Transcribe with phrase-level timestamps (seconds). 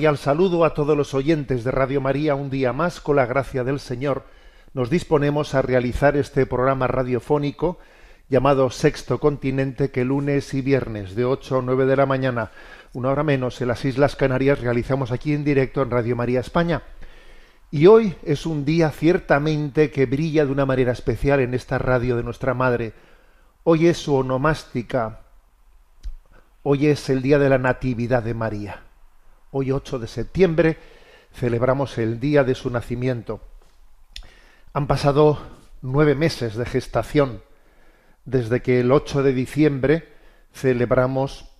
[0.00, 2.34] Cordial saludo a todos los oyentes de Radio María.
[2.34, 4.24] Un día más, con la gracia del Señor,
[4.72, 7.78] nos disponemos a realizar este programa radiofónico
[8.30, 12.50] llamado Sexto Continente, que lunes y viernes de 8 a 9 de la mañana,
[12.94, 16.80] una hora menos, en las Islas Canarias, realizamos aquí en directo en Radio María España.
[17.70, 22.16] Y hoy es un día ciertamente que brilla de una manera especial en esta radio
[22.16, 22.94] de nuestra Madre.
[23.64, 25.20] Hoy es su onomástica,
[26.62, 28.84] hoy es el día de la Natividad de María.
[29.52, 30.78] Hoy 8 de septiembre
[31.34, 33.40] celebramos el día de su nacimiento.
[34.72, 35.40] Han pasado
[35.82, 37.42] nueve meses de gestación
[38.24, 40.08] desde que el 8 de diciembre
[40.52, 41.50] celebramos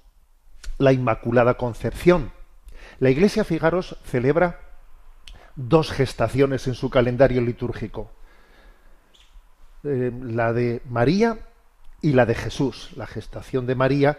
[0.78, 2.30] la Inmaculada Concepción.
[3.00, 4.60] La Iglesia, fijaros, celebra
[5.56, 8.12] dos gestaciones en su calendario litúrgico.
[9.82, 11.38] Eh, la de María
[12.02, 12.90] y la de Jesús.
[12.96, 14.18] La gestación de María,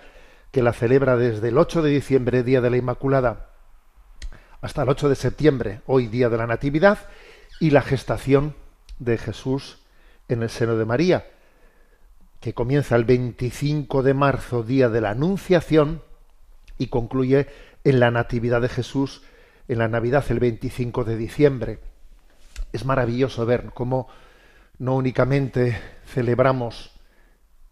[0.51, 3.50] que la celebra desde el 8 de diciembre, Día de la Inmaculada,
[4.61, 6.99] hasta el 8 de septiembre, hoy Día de la Natividad,
[7.59, 8.55] y la gestación
[8.99, 9.79] de Jesús
[10.27, 11.25] en el seno de María,
[12.39, 16.01] que comienza el 25 de marzo, Día de la Anunciación,
[16.77, 17.47] y concluye
[17.83, 19.23] en la Natividad de Jesús,
[19.67, 21.79] en la Navidad, el 25 de diciembre.
[22.71, 24.07] Es maravilloso ver cómo
[24.79, 26.91] no únicamente celebramos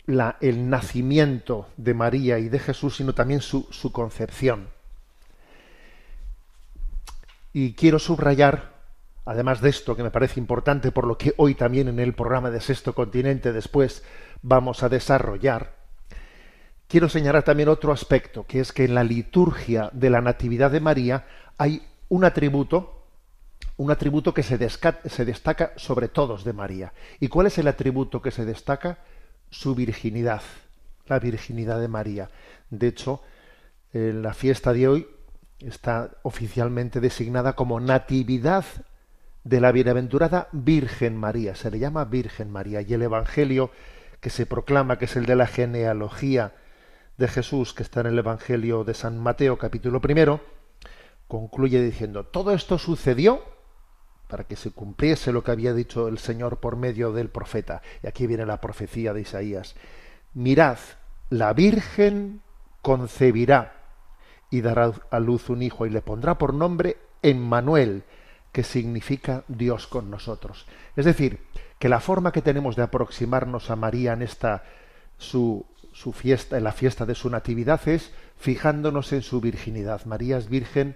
[0.05, 4.69] la- el nacimiento de María y de Jesús, sino también su, su concepción.
[7.51, 8.73] Y quiero subrayar,
[9.25, 12.51] además de esto que me parece importante, por lo que hoy también en el programa
[12.51, 14.03] de Sexto Continente después
[14.41, 15.75] vamos a desarrollar,
[16.87, 20.79] quiero señalar también otro aspecto, que es que en la liturgia de la Natividad de
[20.79, 21.25] María
[21.57, 23.05] hay un atributo,
[23.77, 26.93] un atributo que se, se destaca sobre todos de María.
[27.19, 28.99] ¿Y cuál es el atributo que se destaca?
[29.49, 30.41] Su virginidad,
[31.07, 32.29] la virginidad de María.
[32.69, 33.21] De hecho,
[33.93, 35.07] en la fiesta de hoy
[35.59, 38.65] está oficialmente designada como Natividad
[39.43, 41.55] de la Bienaventurada Virgen María.
[41.55, 42.81] Se le llama Virgen María.
[42.81, 43.71] Y el Evangelio
[44.21, 46.53] que se proclama, que es el de la genealogía
[47.17, 50.41] de Jesús, que está en el Evangelio de San Mateo, capítulo primero,
[51.27, 53.41] concluye diciendo, todo esto sucedió
[54.27, 57.81] para que se cumpliese lo que había dicho el Señor por medio del profeta.
[58.03, 59.75] Y aquí viene la profecía de Isaías.
[60.33, 60.77] Mirad,
[61.29, 62.41] la Virgen
[62.81, 63.78] concebirá
[64.49, 68.03] y dará a luz un hijo y le pondrá por nombre Emmanuel,
[68.51, 70.65] que significa Dios con nosotros.
[70.95, 71.39] Es decir,
[71.77, 74.63] que la forma que tenemos de aproximarnos a María en esta
[75.17, 80.05] su, su fiesta, en la fiesta de su natividad, es fijándonos en su virginidad.
[80.05, 80.95] María es virgen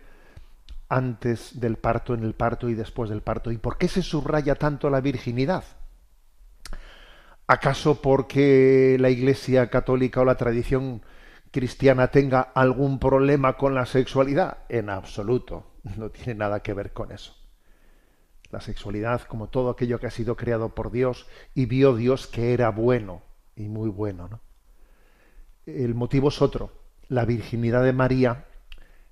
[0.89, 3.51] antes del parto, en el parto y después del parto.
[3.51, 5.63] ¿Y por qué se subraya tanto la virginidad?
[7.47, 11.01] ¿Acaso porque la Iglesia católica o la tradición
[11.53, 14.63] cristiana tenga algún problema con la sexualidad?
[14.69, 15.67] En absoluto,
[15.97, 17.35] no tiene nada que ver con eso.
[18.49, 22.53] La sexualidad, como todo aquello que ha sido creado por Dios, y vio Dios que
[22.55, 23.21] era bueno
[23.55, 24.27] y muy bueno.
[24.27, 24.41] ¿no?
[25.67, 26.71] El motivo es otro.
[27.07, 28.45] La virginidad de María,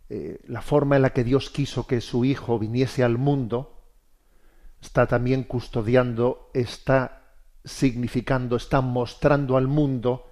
[0.09, 3.83] eh, la forma en la que Dios quiso que su Hijo viniese al mundo,
[4.81, 7.21] está también custodiando, está
[7.63, 10.30] significando, está mostrando al mundo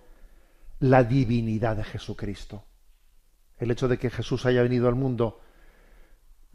[0.80, 2.64] la divinidad de Jesucristo.
[3.58, 5.42] El hecho de que Jesús haya venido al mundo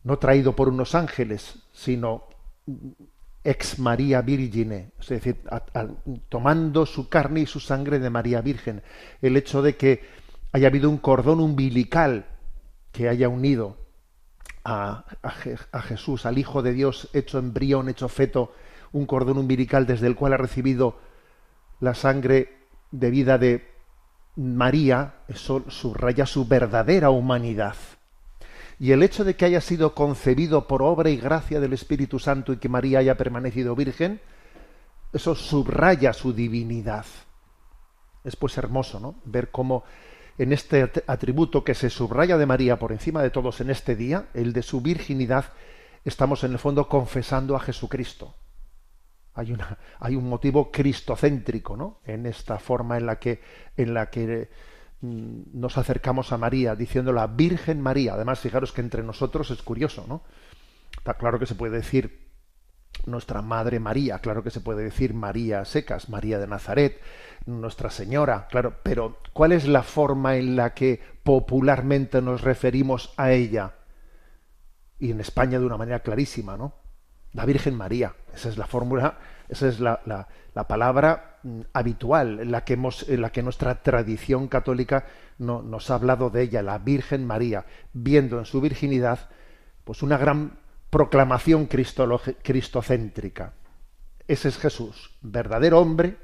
[0.02, 2.24] no traído por unos ángeles, sino
[3.42, 5.36] ex María Virgine, es decir,
[6.28, 8.82] tomando su carne y su sangre de María Virgen.
[9.20, 10.02] El hecho de que
[10.52, 12.26] haya habido un cordón umbilical
[12.92, 13.76] que haya unido
[14.64, 15.04] a,
[15.72, 18.54] a Jesús, al Hijo de Dios, hecho embrión, hecho feto,
[18.92, 20.98] un cordón umbilical desde el cual ha recibido
[21.80, 22.60] la sangre
[22.92, 23.73] de vida de
[24.36, 27.76] María, eso subraya su verdadera humanidad.
[28.80, 32.52] Y el hecho de que haya sido concebido por obra y gracia del Espíritu Santo
[32.52, 34.20] y que María haya permanecido virgen,
[35.12, 37.06] eso subraya su divinidad.
[38.24, 39.14] Es pues hermoso, ¿no?
[39.24, 39.84] Ver cómo
[40.38, 43.94] en este at- atributo que se subraya de María por encima de todos en este
[43.94, 45.52] día, el de su virginidad,
[46.04, 48.34] estamos en el fondo confesando a Jesucristo.
[49.34, 52.00] Hay, una, hay un motivo cristocéntrico, ¿no?
[52.04, 53.40] En esta forma en la que,
[53.76, 54.48] en la que
[55.00, 58.14] mm, nos acercamos a María, diciéndola Virgen María.
[58.14, 60.22] Además, fijaros que entre nosotros es curioso, ¿no?
[60.96, 62.24] Está claro que se puede decir
[63.06, 67.00] nuestra Madre María, claro que se puede decir María Secas, María de Nazaret,
[67.46, 73.32] Nuestra Señora, claro, pero ¿cuál es la forma en la que popularmente nos referimos a
[73.32, 73.74] ella?
[74.98, 76.83] Y en España de una manera clarísima, ¿no?
[77.34, 82.38] La Virgen María, esa es la fórmula, esa es la, la- la palabra mm, habitual,
[82.40, 85.04] en la que, hemos, en la que nuestra tradición católica
[85.38, 89.28] no- nos ha hablado de ella, la Virgen María, viendo en su virginidad
[89.84, 90.58] pues una gran
[90.90, 93.52] proclamación cristocéntrica.
[94.28, 96.16] Ese es Jesús, verdadero hombre,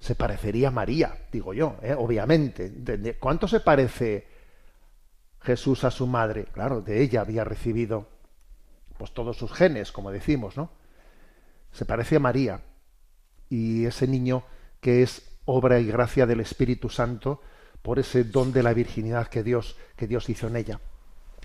[0.00, 1.94] se parecería a María, digo yo, ¿eh?
[1.96, 2.70] obviamente.
[2.70, 4.26] ¿De- de ¿Cuánto se parece
[5.42, 6.46] Jesús a su madre?
[6.52, 8.08] Claro, de ella había recibido
[9.04, 10.70] pues todos sus genes, como decimos, ¿no?
[11.72, 12.62] Se parece a María
[13.50, 14.44] y ese niño
[14.80, 17.42] que es obra y gracia del Espíritu Santo
[17.82, 20.80] por ese don de la virginidad que Dios que Dios hizo en ella.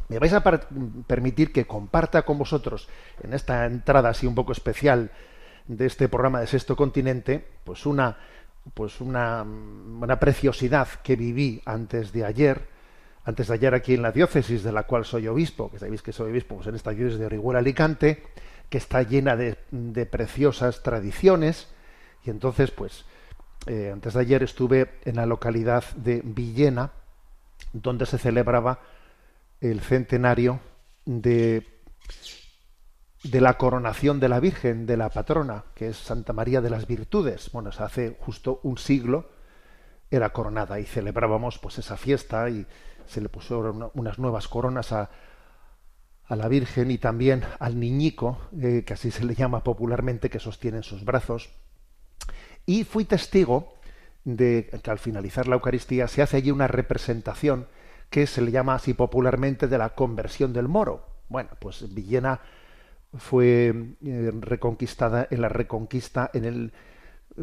[0.08, 2.88] Me vais a permitir que comparta con vosotros
[3.22, 5.12] en esta entrada así un poco especial
[5.68, 8.20] de este programa de Sexto Continente, pues una
[8.74, 12.70] pues una, una preciosidad que viví antes de ayer,
[13.24, 16.12] antes de ayer aquí en la diócesis de la cual soy obispo, que sabéis que
[16.12, 18.24] soy obispo pues en esta diócesis de Orihuela Alicante,
[18.70, 21.68] que está llena de, de preciosas tradiciones,
[22.24, 23.06] y entonces pues
[23.68, 26.92] eh, antes de ayer estuve en la localidad de Villena,
[27.74, 28.80] donde se celebraba
[29.62, 30.62] el centenario
[31.06, 31.68] de,
[33.24, 37.52] la coronación de la Virgen, de la patrona, que es Santa María de las Virtudes.
[37.52, 39.30] Bueno, hace justo un siglo
[40.10, 42.66] era coronada y celebrábamos pues esa fiesta y
[43.10, 45.10] se le pusieron una- unas nuevas coronas a,
[46.28, 50.40] a la Virgen y también al niñico, eh, que así se le llama popularmente, que
[50.40, 51.50] sostiene en sus brazos.
[52.66, 53.74] Y fui testigo
[54.26, 57.68] de que al finalizar la Eucaristía se hace allí una representación
[58.12, 61.06] que se le llama así popularmente de la conversión del moro.
[61.30, 62.42] Bueno, pues Villena
[63.18, 63.74] fue
[64.06, 66.74] eh, reconquistada en la reconquista en el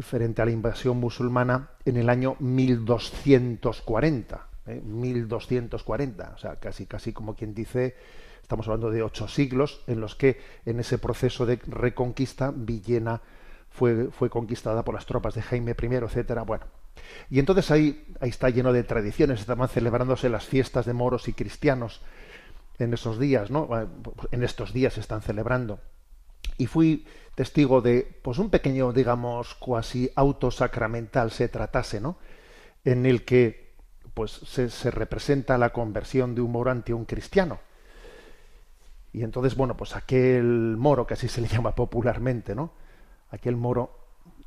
[0.01, 4.81] frente a la invasión musulmana en el año 1240, ¿eh?
[4.81, 7.95] 1240, o sea, casi casi como quien dice,
[8.41, 13.21] estamos hablando de ocho siglos en los que en ese proceso de reconquista Villena
[13.69, 16.43] fue, fue conquistada por las tropas de Jaime I, etcétera.
[16.43, 16.65] Bueno,
[17.29, 21.33] y entonces ahí, ahí está lleno de tradiciones, estaban celebrándose las fiestas de moros y
[21.33, 22.01] cristianos
[22.79, 23.69] en esos días, ¿no?
[24.31, 25.79] En estos días se están celebrando.
[26.57, 27.05] Y fui
[27.35, 32.17] testigo de, pues un pequeño, digamos, cuasi autosacramental se tratase, ¿no?
[32.83, 33.66] En el que,
[34.17, 37.59] pues, se, se representa la conversión de un moro ante un cristiano.
[39.13, 42.71] Y entonces, bueno, pues aquel moro, que así se le llama popularmente, ¿no?
[43.29, 43.95] Aquel moro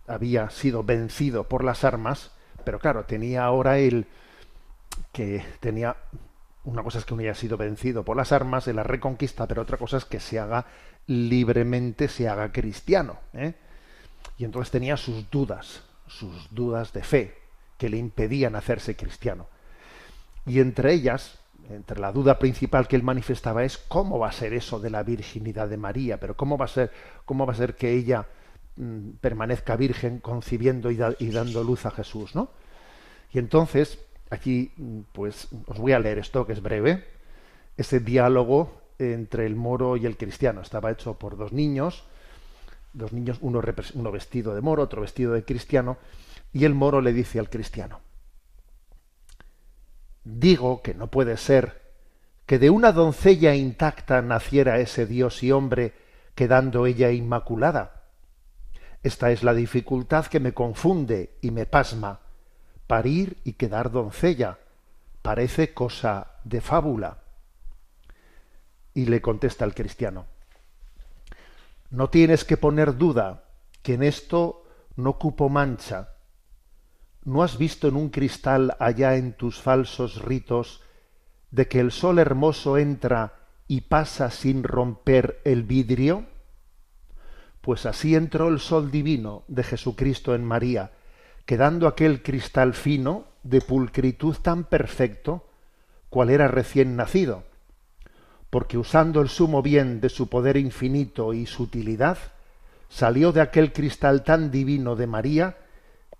[0.08, 2.32] había sido vencido por las armas,
[2.64, 4.08] pero claro, tenía ahora el
[5.12, 5.96] que tenía
[6.64, 9.62] una cosa es que uno haya sido vencido por las armas en la reconquista, pero
[9.62, 10.66] otra cosa es que se haga
[11.06, 13.20] libremente, se haga cristiano.
[13.34, 13.54] ¿eh?
[14.36, 17.38] Y entonces tenía sus dudas, sus dudas de fe,
[17.78, 19.46] que le impedían hacerse cristiano.
[20.47, 24.54] Y entre ellas, entre la duda principal que él manifestaba es cómo va a ser
[24.54, 26.90] eso de la virginidad de María, pero cómo va a ser,
[27.25, 28.26] cómo va a ser que ella
[28.76, 32.50] mm, permanezca virgen concibiendo y, da- y dando luz a Jesús, ¿no?
[33.32, 33.99] Y entonces,
[34.30, 37.04] aquí, mm, pues, os voy a leer esto, que es breve.
[37.76, 42.04] Ese diálogo entre el moro y el cristiano estaba hecho por dos niños,
[42.92, 43.62] dos niños, uno,
[43.94, 45.97] uno vestido de moro, otro vestido de cristiano,
[46.52, 48.00] y el moro le dice al cristiano,
[50.24, 51.80] digo que no puede ser
[52.46, 55.94] que de una doncella intacta naciera ese Dios y hombre,
[56.34, 58.02] quedando ella inmaculada.
[59.04, 62.18] Esta es la dificultad que me confunde y me pasma.
[62.88, 64.58] Parir y quedar doncella
[65.22, 67.18] parece cosa de fábula.
[68.94, 70.26] Y le contesta el cristiano.
[71.90, 73.44] No tienes que poner duda
[73.82, 74.64] que en esto
[74.96, 76.14] no cupo mancha.
[77.30, 80.82] ¿No has visto en un cristal allá en tus falsos ritos
[81.52, 83.34] de que el sol hermoso entra
[83.68, 86.25] y pasa sin romper el vidrio?
[87.60, 90.90] Pues así entró el sol divino de Jesucristo en María,
[91.46, 95.46] quedando aquel cristal fino de pulcritud tan perfecto,
[96.08, 97.44] cual era recién nacido,
[98.50, 102.18] porque usando el sumo bien de su poder infinito y su utilidad,
[102.88, 105.56] salió de aquel cristal tan divino de María,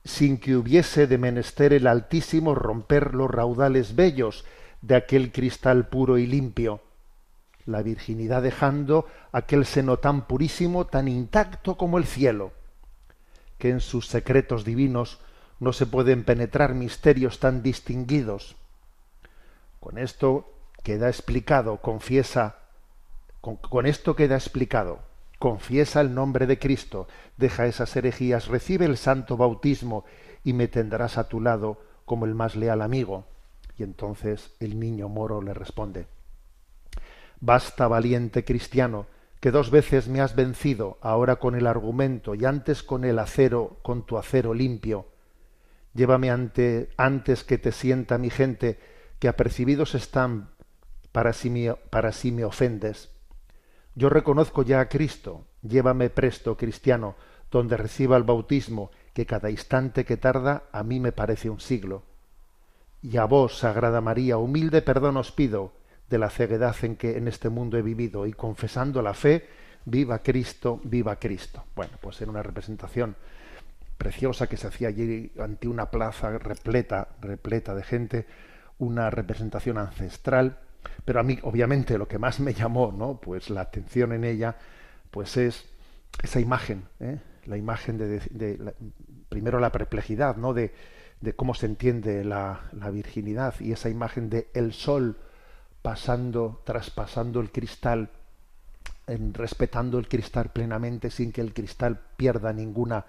[0.05, 4.45] sin que hubiese de menester el Altísimo romper los raudales bellos
[4.83, 6.81] de aquel cristal puro y limpio,
[7.67, 12.53] la virginidad dejando aquel seno tan purísimo, tan intacto como el cielo,
[13.59, 15.21] que en sus secretos divinos
[15.59, 18.57] no se pueden penetrar misterios tan distinguidos.
[19.79, 20.53] Con esto
[20.83, 22.57] queda explicado, confiesa,
[23.43, 25.01] con, con, esto queda explicado,
[25.41, 30.05] confiesa el nombre de Cristo, deja esas herejías, recibe el santo bautismo
[30.45, 33.25] y me tendrás a tu lado como el más leal amigo.
[33.79, 36.07] Y entonces el niño moro le responde,
[37.41, 39.07] Basta, valiente cristiano,
[39.41, 43.79] que dos veces me has vencido, ahora con el argumento y antes con el acero,
[43.81, 45.07] con tu acero limpio.
[45.95, 48.79] Llévame ante, antes que te sienta mi gente,
[49.19, 50.51] que apercibidos están
[51.13, 53.09] para si, para si me ofendes.
[53.95, 57.17] Yo reconozco ya a Cristo, llévame presto, cristiano,
[57.51, 62.05] donde reciba el bautismo, que cada instante que tarda a mí me parece un siglo.
[63.03, 65.73] Y a vos, Sagrada María, humilde perdón os pido
[66.09, 69.49] de la ceguedad en que en este mundo he vivido y confesando la fe,
[69.85, 71.65] viva Cristo, viva Cristo.
[71.75, 73.17] Bueno, pues era una representación
[73.97, 78.27] preciosa que se hacía allí ante una plaza repleta, repleta de gente,
[78.79, 80.59] una representación ancestral,
[81.05, 83.21] pero a mí obviamente lo que más me llamó, ¿no?
[83.21, 84.57] Pues la atención en ella,
[85.11, 85.65] pues es
[86.23, 87.19] esa imagen, ¿eh?
[87.47, 88.75] la imagen de,
[89.29, 90.53] primero la perplejidad, ¿no?
[90.53, 90.73] De,
[91.37, 95.19] cómo se entiende la, la, virginidad y esa imagen de el sol
[95.83, 98.09] pasando, traspasando el cristal,
[99.07, 103.05] en, respetando el cristal plenamente sin que el cristal pierda ninguna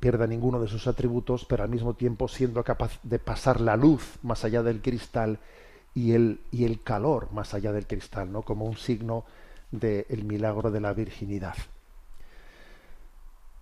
[0.00, 4.18] pierda ninguno de sus atributos, pero al mismo tiempo siendo capaz de pasar la luz
[4.22, 5.38] más allá del cristal
[5.94, 8.42] y el, y el calor más allá del cristal, ¿no?
[8.42, 9.24] como un signo
[9.70, 11.56] del de milagro de la virginidad.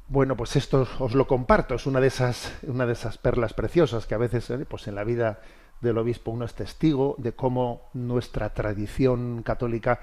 [0.09, 4.07] Bueno, pues esto os lo comparto, es una de esas, una de esas perlas preciosas
[4.07, 5.41] que a veces eh, pues en la vida
[5.81, 10.01] del obispo uno es testigo de cómo nuestra tradición católica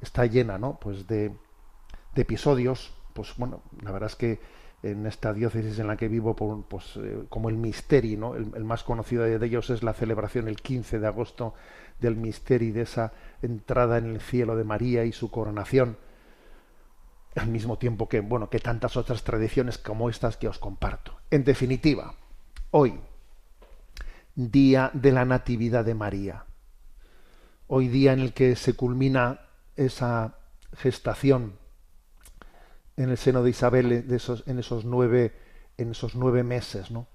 [0.00, 0.78] está llena ¿no?
[0.80, 1.32] pues de,
[2.14, 4.40] de episodios, pues bueno, la verdad es que
[4.84, 8.34] en esta diócesis en la que vivo, pues, eh, como el misterio, ¿no?
[8.34, 11.54] El, más conocido de ellos es la celebración el 15 de agosto
[12.00, 15.96] del misterio de esa entrada en el cielo de María y su coronación
[17.34, 21.16] al mismo tiempo que, bueno, que tantas otras tradiciones como estas que os comparto.
[21.30, 22.14] En definitiva,
[22.70, 23.00] hoy,
[24.34, 26.44] día de la Natividad de María,
[27.68, 29.40] hoy día en el que se culmina
[29.76, 30.36] esa
[30.76, 31.54] gestación
[32.96, 35.32] en el seno de Isabel de esos, en esos nueve
[35.76, 37.06] en esos nueve meses, ¿no?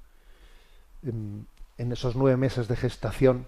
[1.03, 3.47] En, en esos nueve meses de gestación,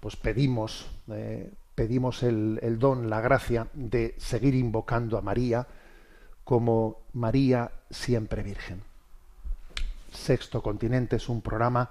[0.00, 5.66] pues pedimos eh, pedimos el, el don, la gracia de seguir invocando a María,
[6.44, 8.82] como María siempre Virgen.
[10.12, 11.90] Sexto Continente es un programa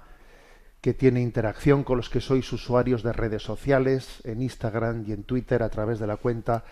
[0.80, 5.24] que tiene interacción con los que sois usuarios de redes sociales, en Instagram y en
[5.24, 6.64] Twitter a través de la cuenta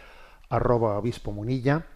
[0.48, 1.86] arroba obispo munilla,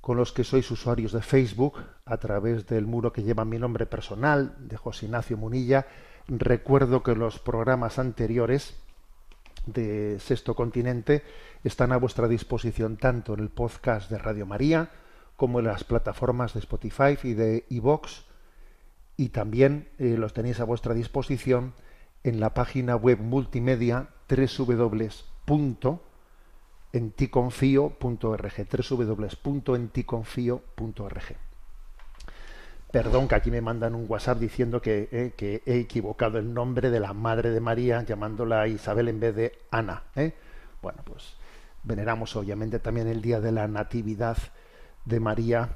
[0.00, 3.86] con los que sois usuarios de Facebook a través del muro que lleva mi nombre
[3.86, 5.86] personal, de José Ignacio Munilla.
[6.26, 8.76] Recuerdo que los programas anteriores
[9.66, 11.22] de Sexto Continente
[11.64, 14.90] están a vuestra disposición tanto en el podcast de Radio María
[15.36, 18.24] como en las plataformas de Spotify y de iVox
[19.16, 21.74] y también eh, los tenéis a vuestra disposición
[22.24, 24.08] en la página web multimedia
[26.92, 28.52] www.enticonfio.org
[29.44, 31.36] www.enticonfio.org
[32.90, 36.90] Perdón que aquí me mandan un WhatsApp diciendo que, eh, que, he equivocado el nombre
[36.90, 40.02] de la Madre de María llamándola Isabel en vez de Ana.
[40.16, 40.34] ¿eh?
[40.82, 41.34] Bueno, pues
[41.84, 44.38] veneramos obviamente también el día de la Natividad
[45.04, 45.68] de María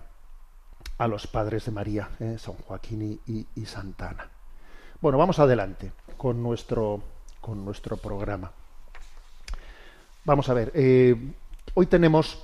[0.98, 2.36] a los padres de María, ¿eh?
[2.38, 4.28] San Joaquín y, y, y, Santa Ana.
[5.00, 7.00] Bueno, vamos adelante con nuestro,
[7.40, 8.52] con nuestro programa.
[10.26, 11.14] Vamos a ver, eh,
[11.74, 12.42] hoy tenemos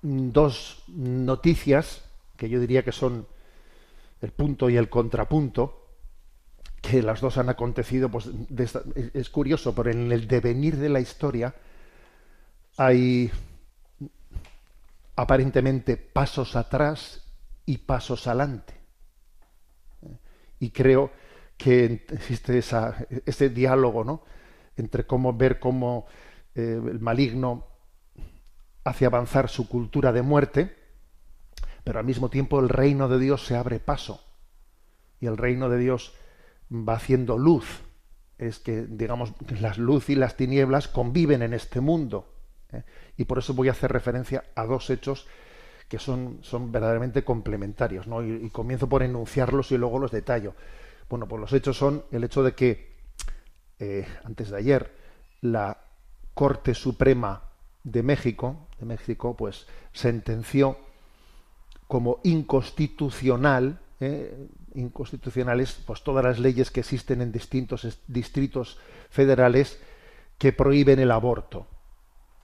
[0.00, 2.04] dos noticias
[2.36, 3.26] que yo diría que son
[4.20, 5.88] el punto y el contrapunto,
[6.80, 11.00] que las dos han acontecido, pues esta, es curioso, pero en el devenir de la
[11.00, 11.52] historia
[12.76, 13.32] hay,
[15.16, 17.24] aparentemente pasos atrás
[17.64, 18.74] y pasos adelante.
[20.60, 21.10] Y creo
[21.56, 24.22] que existe esa, ese diálogo ¿no?
[24.76, 26.06] entre cómo ver cómo
[26.56, 27.66] eh, el maligno
[28.82, 30.74] hace avanzar su cultura de muerte,
[31.84, 34.24] pero al mismo tiempo el reino de Dios se abre paso
[35.20, 36.14] y el reino de Dios
[36.72, 37.82] va haciendo luz.
[38.38, 42.32] Es que, digamos, las luz y las tinieblas conviven en este mundo.
[42.72, 42.84] ¿eh?
[43.16, 45.26] Y por eso voy a hacer referencia a dos hechos
[45.88, 48.06] que son, son verdaderamente complementarios.
[48.06, 48.22] ¿no?
[48.24, 50.54] Y, comienzo por enunciarlos y luego los detallo.
[51.08, 52.96] Bueno, pues los hechos son el hecho de que
[53.78, 54.92] eh, antes de ayer
[55.40, 55.85] la
[56.36, 57.44] Corte Suprema
[57.82, 60.76] de México, de México, pues sentenció
[61.88, 68.78] como inconstitucional, eh, inconstitucionales, pues todas las leyes que existen en distintos distritos
[69.08, 69.80] federales
[70.36, 71.66] que prohíben el aborto.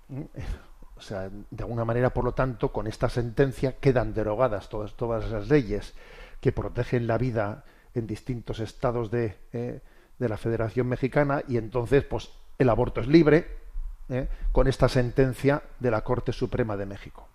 [0.09, 0.23] ¿Mm?
[0.97, 5.29] O sea, de alguna manera, por lo tanto, con esta sentencia quedan derogadas todas, todas
[5.33, 5.95] las leyes
[6.41, 9.81] que protegen la vida en distintos estados de, eh,
[10.21, 13.62] de la Federación Mexicana y entonces, pues, el aborto es libre
[14.09, 14.29] ¿eh?
[14.53, 17.29] con esta sentencia de la Corte Suprema de México.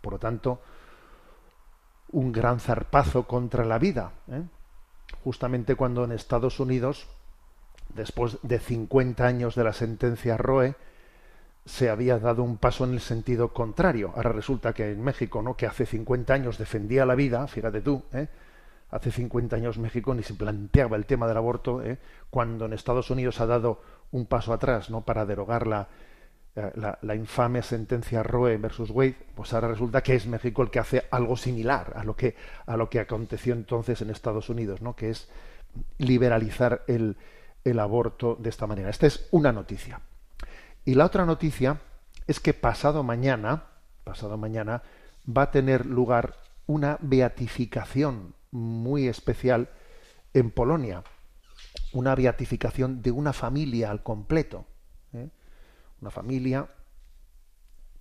[0.00, 0.60] Por lo tanto,
[2.12, 4.12] un gran zarpazo contra la vida.
[4.30, 4.42] ¿eh?
[5.22, 7.08] Justamente cuando en Estados Unidos,
[7.94, 10.76] después de 50 años de la sentencia Roe,
[11.64, 14.12] se había dado un paso en el sentido contrario.
[14.14, 15.56] Ahora resulta que en México, ¿no?
[15.56, 18.28] que hace 50 años defendía la vida, fíjate tú, ¿eh?
[18.90, 21.98] hace 50 años México ni se planteaba el tema del aborto, ¿eh?
[22.30, 23.80] cuando en Estados Unidos ha dado
[24.12, 25.04] un paso atrás ¿no?
[25.04, 25.88] para derogar la,
[26.54, 30.78] la, la infame sentencia Roe versus Wade, pues ahora resulta que es México el que
[30.78, 34.94] hace algo similar a lo que, a lo que aconteció entonces en Estados Unidos, ¿no?
[34.94, 35.28] que es
[35.98, 37.16] liberalizar el,
[37.64, 38.90] el aborto de esta manera.
[38.90, 40.00] Esta es una noticia.
[40.84, 41.80] Y la otra noticia
[42.26, 43.64] es que pasado mañana,
[44.04, 44.82] pasado mañana,
[45.26, 49.68] va a tener lugar una beatificación muy especial
[50.32, 51.02] en Polonia.
[51.94, 54.66] Una beatificación de una familia al completo.
[55.12, 55.28] ¿eh?
[56.00, 56.68] Una familia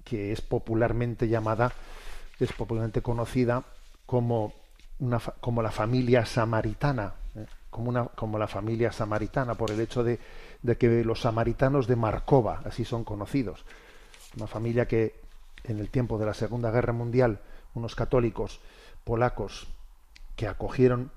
[0.04, 1.72] que es popularmente llamada,
[2.40, 3.64] es popularmente conocida
[4.06, 4.54] como,
[5.00, 7.46] una, como la familia samaritana, ¿eh?
[7.70, 10.20] como, una, como la familia samaritana, por el hecho de,
[10.62, 13.64] de que los samaritanos de Markova, así son conocidos.
[14.36, 15.22] Una familia que
[15.64, 17.40] en el tiempo de la Segunda Guerra Mundial,
[17.74, 18.60] unos católicos
[19.04, 19.68] polacos
[20.36, 21.12] que acogieron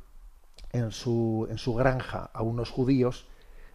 [0.77, 3.27] en su, en su granja a unos judíos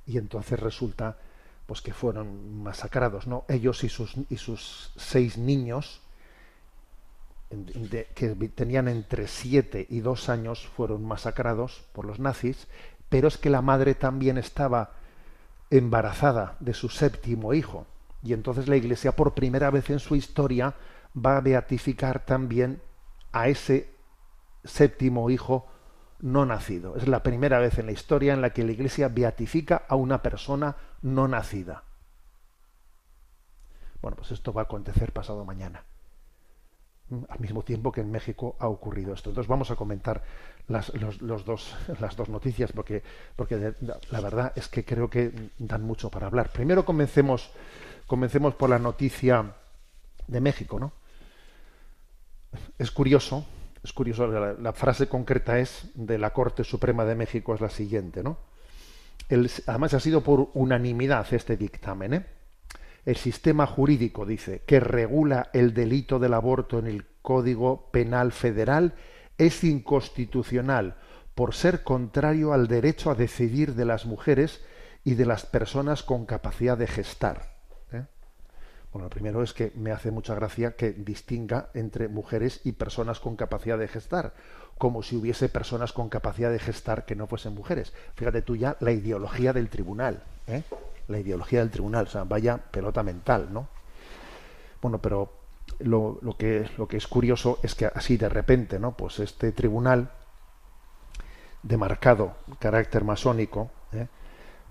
[0.06, 1.18] y entonces resulta
[1.66, 3.46] pues que fueron masacrados, ¿no?
[3.48, 6.02] Ellos y sus, y sus seis niños
[8.16, 12.68] que tenían entre siete y dos años fueron masacrados por los nazis,
[13.10, 14.92] pero es que la madre también estaba
[15.70, 17.86] embarazada de su séptimo hijo.
[18.24, 20.76] Y entonces la Iglesia, por primera vez en su historia,
[21.14, 22.82] va a beatificar también
[23.32, 23.90] a ese
[24.64, 25.68] séptimo hijo
[26.22, 26.96] no nacido.
[26.96, 30.22] Es la primera vez en la historia en la que la Iglesia beatifica a una
[30.22, 31.84] persona no nacida.
[34.02, 35.84] Bueno, pues esto va a acontecer pasado mañana.
[37.10, 39.30] Mm, Al mismo tiempo que en México ha ocurrido esto.
[39.30, 40.24] Entonces vamos a comentar
[40.68, 43.04] las, dos, noticias porque,
[44.10, 46.52] la verdad es que creo que dan mucho para hablar.
[46.52, 47.52] Primero comencemos,
[48.08, 49.54] comencemos por la noticia
[50.28, 50.94] de México, ¿no?
[52.78, 53.46] Es curioso,
[53.84, 58.22] es curioso, la, frase concreta es de la Corte Suprema de México es la siguiente,
[58.24, 58.38] ¿no?
[59.66, 62.26] Además ha sido por unanimidad este dictamen, ¿eh?
[63.06, 68.94] El sistema jurídico, dice, que regula el delito del aborto en el Código Penal Federal
[69.40, 70.98] es inconstitucional
[71.34, 74.62] por ser contrario al derecho a decidir de las mujeres
[75.04, 77.51] y de las personas con capacidad de gestar.
[78.92, 83.22] Bueno, lo primero es que me hace mucha gracia que distinga entre mujeres y personas
[83.22, 84.34] con capacidad de gestar,
[84.78, 87.94] como si hubiese personas con capacidad de gestar que no fuesen mujeres.
[88.16, 90.64] Fíjate tú ya la ideología del tribunal, ¿eh?
[91.08, 93.70] la ideología del tribunal, o sea, vaya pelota mental, ¿no?
[94.82, 95.32] Bueno, pero
[95.80, 98.98] lo, lo que, lo que es curioso es que así de repente, ¿no?
[98.98, 100.12] Pues este tribunal
[101.64, 104.08] de marcado carácter masónico, ¿eh?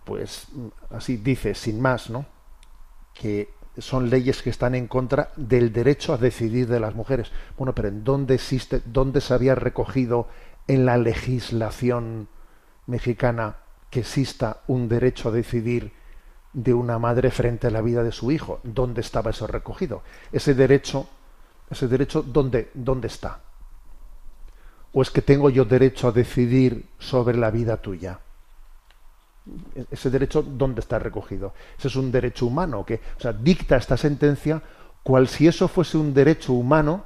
[0.04, 2.26] pues mm, así dice, sin más, ¿no?
[3.14, 7.30] Que son leyes que están en contra del derecho a decidir de las mujeres.
[7.56, 10.28] Bueno, pero ¿en dónde existe, dónde se había recogido
[10.66, 12.28] en la legislación
[12.87, 13.56] mexicana
[13.90, 15.92] que exista un derecho a decidir
[16.52, 18.61] de una madre frente a la vida de su hijo?
[18.64, 20.02] ¿Dónde estaba eso recogido?
[20.33, 21.09] Ese derecho,
[21.70, 23.40] ese derecho, ¿dónde, dónde está?
[24.92, 28.18] ¿O es que tengo yo derecho a decidir sobre la vida tuya?
[29.90, 33.96] Ese derecho dónde está recogido ese es un derecho humano que o sea dicta esta
[33.96, 34.62] sentencia
[35.03, 37.05] cual si eso fuese un derecho humano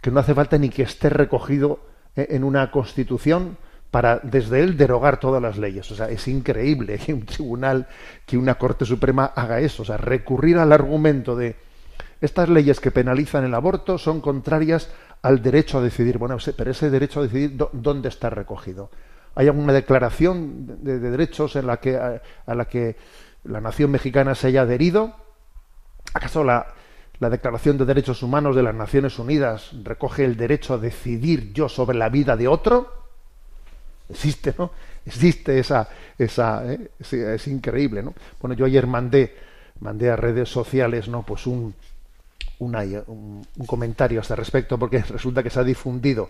[0.00, 1.80] que no hace falta ni que esté recogido
[2.16, 3.56] eh, en una constitución
[3.92, 5.90] para desde él derogar todas las leyes.
[5.90, 7.86] O sea, es increíble que un tribunal,
[8.26, 9.82] que una Corte Suprema haga eso.
[9.82, 11.56] O sea, recurrir al argumento de
[12.20, 16.16] estas leyes que penalizan el aborto son contrarias al derecho a decidir.
[16.16, 18.90] Bueno, pero ese derecho a decidir, ¿dónde está recogido?
[19.34, 22.20] ¿Hay alguna declaración de, derechos en la que, a,
[22.54, 22.96] la que
[23.44, 25.14] la nación mexicana se haya adherido?
[26.12, 26.66] ¿Acaso la,
[27.18, 31.68] la Declaración de Derechos Humanos de las Naciones Unidas recoge el derecho a decidir yo
[31.68, 33.02] sobre la vida de otro?
[34.10, 34.72] Existe, ¿no?
[35.06, 36.90] Existe esa, esa, ¿eh?
[37.00, 38.14] es, increíble, ¿no?
[38.40, 39.34] Bueno, yo ayer mandé,
[39.80, 41.22] mandé a redes sociales, ¿no?
[41.22, 41.74] Pues un,
[42.58, 46.28] un, comentario a este respecto, porque resulta que se ha difundido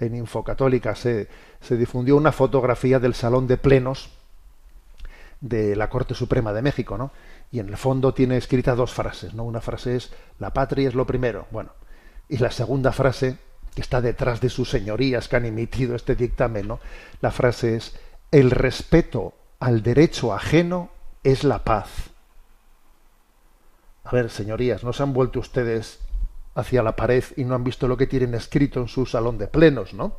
[0.00, 1.28] en Infocatólica, se,
[1.60, 4.10] se difundió una fotografía del salón de plenos
[5.40, 7.12] de la Corte Suprema de México, ¿no?
[7.52, 9.44] Y en el fondo tiene escritas dos frases, ¿no?
[9.44, 11.72] Una frase es la patria es lo primero, bueno,
[12.28, 13.38] y la segunda frase
[13.74, 16.80] que está detrás de sus señorías que han emitido este dictamen, ¿no?
[17.20, 17.98] La frase es
[18.30, 20.90] el respeto al derecho ajeno
[21.22, 21.88] es la paz.
[24.04, 26.00] A ver, señorías, ¿no se han vuelto ustedes
[26.54, 29.46] hacia la pared y no han visto lo que tienen escrito en su salón de
[29.46, 30.14] plenos, ¿no?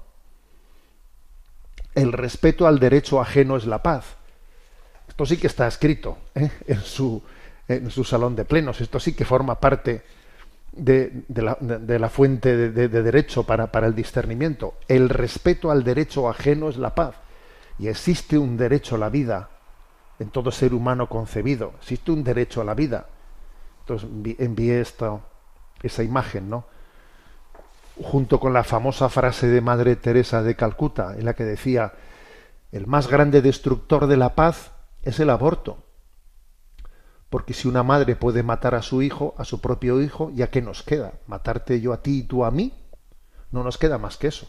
[1.93, 4.15] El respeto al derecho ajeno es la paz.
[5.07, 6.49] Esto sí que está escrito ¿eh?
[6.67, 7.21] en, su,
[7.67, 8.79] en su salón de plenos.
[8.79, 10.03] Esto sí que forma parte
[10.71, 14.75] de, la, fuente de, derecho para, para el discernimiento.
[14.87, 17.15] El respeto al derecho ajeno es la paz.
[17.77, 19.49] Y existe un derecho a la vida
[20.19, 21.73] en todo ser humano concebido.
[21.81, 23.07] Existe un derecho a la vida.
[23.81, 25.19] Entonces envié esta,
[25.83, 26.65] esa imagen, ¿no?
[28.01, 31.93] Junto con la famosa frase de Madre Teresa de Calcuta, en la que decía,
[32.71, 34.71] el más grande destructor de la paz
[35.03, 35.83] es el aborto.
[37.29, 40.61] Porque si una madre puede matar a su hijo, a su propio hijo, ¿ya qué
[40.61, 41.13] nos queda?
[41.27, 42.73] ¿Matarte yo a ti y tú a mí?
[43.51, 44.47] No nos queda más que eso.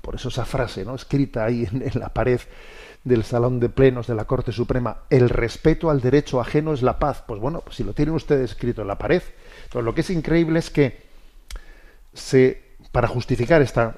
[0.00, 0.94] Por eso esa frase, ¿no?
[0.94, 2.40] escrita ahí en, la pared
[3.04, 6.98] del Salón de Plenos de la Corte Suprema, el respeto al derecho ajeno es la
[6.98, 7.22] paz.
[7.26, 9.22] Pues bueno, pues si lo tienen ustedes escrito en la pared.
[9.74, 11.02] Lo que es increíble es que
[12.14, 13.94] se, para justificar esta,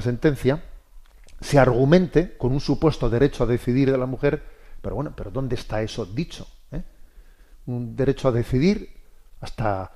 [0.00, 0.62] sentencia,
[1.40, 4.42] se argumente con un supuesto derecho a decidir de la mujer,
[4.80, 6.46] pero bueno, pero ¿dónde está eso dicho?
[6.72, 6.82] ¿Eh?
[7.66, 8.90] Un derecho a decidir
[9.40, 9.90] hasta,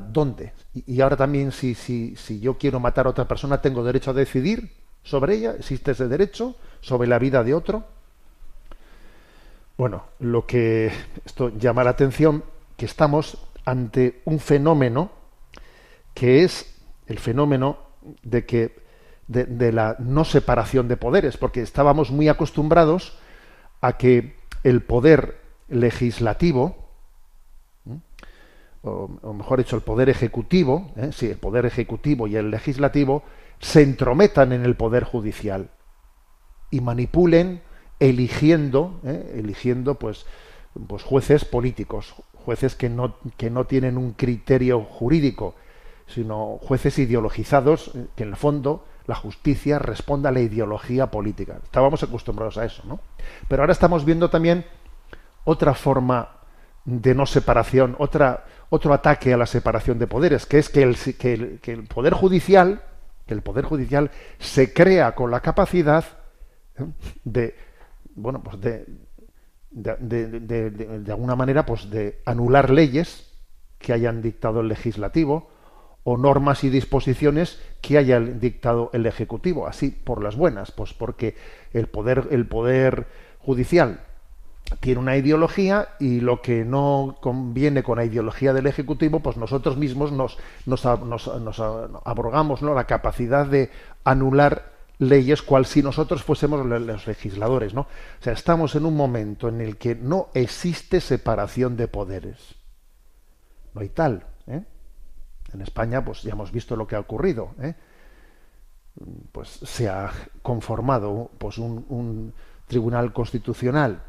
[0.00, 0.52] dónde.
[0.74, 4.14] Y, ahora también si, si, si yo quiero matar a otra persona, ¿tengo derecho a
[4.14, 4.72] decidir
[5.02, 5.54] sobre ella?
[5.58, 6.56] ¿Existe ese derecho?
[6.80, 7.84] sobre la vida de otro?
[9.76, 10.92] Bueno, lo que
[11.24, 12.44] esto llama la atención
[12.76, 13.38] que estamos
[13.70, 15.12] ante un fenómeno
[16.12, 16.74] que es
[17.06, 17.78] el fenómeno
[18.22, 18.80] de que
[19.28, 23.16] de, la no separación de poderes, porque estábamos muy acostumbrados
[23.80, 26.88] a que el poder legislativo,
[28.82, 31.10] o, mejor dicho, el poder ejecutivo, ¿eh?
[31.12, 33.22] sí, el poder ejecutivo y el legislativo,
[33.60, 35.70] se entrometan en el poder judicial
[36.72, 37.62] y manipulen
[38.00, 39.34] eligiendo, ¿eh?
[39.36, 40.26] eligiendo pues,
[40.88, 45.54] pues jueces políticos, jueces que no, que no tienen un criterio jurídico,
[46.06, 51.58] sino jueces ideologizados, eh, que en el fondo la justicia responda a la ideología política.
[51.62, 53.00] Estábamos acostumbrados a eso, ¿no?
[53.48, 54.64] Pero ahora estamos viendo también
[55.44, 56.28] otra forma
[56.84, 60.96] de no separación, otra, otro ataque a la separación de poderes, que es que el,
[60.96, 62.82] que el, que el poder judicial,
[63.26, 66.04] que el poder judicial se crea con la capacidad
[67.24, 67.54] de
[68.14, 68.86] bueno pues de
[69.70, 73.30] de, alguna manera pues de anular leyes
[73.78, 75.48] que hayan dictado el legislativo
[76.02, 81.36] o normas y disposiciones que haya dictado el ejecutivo así por las buenas pues porque
[81.72, 83.06] el poder el poder
[83.38, 84.00] judicial
[84.80, 89.76] tiene una ideología y lo que no conviene con la ideología del ejecutivo pues nosotros
[89.76, 91.60] mismos nos nos, nos,
[92.04, 92.74] abrogamos ¿no?
[92.74, 93.70] la capacidad de
[94.04, 94.69] anular
[95.00, 97.82] leyes cual si nosotros fuésemos los legisladores, ¿no?
[97.82, 102.54] O sea, estamos en un momento en el que no existe separación de poderes.
[103.74, 104.26] No hay tal.
[104.46, 104.62] ¿eh?
[105.54, 107.54] En España, pues ya hemos visto lo que ha ocurrido.
[107.62, 107.74] ¿eh?
[109.32, 112.34] Pues se ha conformado pues, un,
[112.66, 114.02] tribunal constitucional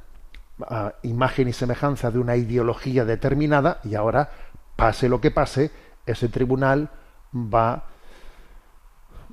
[0.68, 4.30] a imagen y semejanza de una ideología determinada y ahora,
[4.76, 5.72] pase lo que pase,
[6.06, 6.90] ese tribunal
[7.34, 7.91] va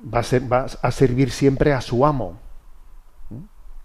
[0.03, 2.39] va a, ser, va a servir siempre a su amo.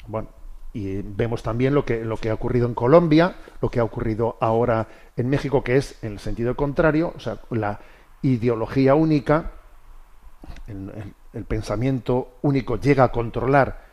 [0.07, 0.29] Bueno,
[0.75, 4.37] y vemos también lo que, lo que ha ocurrido en Colombia, lo que ha ocurrido
[4.41, 7.79] ahora en México, que es en el sentido contrario, o sea, la
[8.23, 9.53] ideología única,
[10.67, 13.84] el, pensamiento único llega a controlar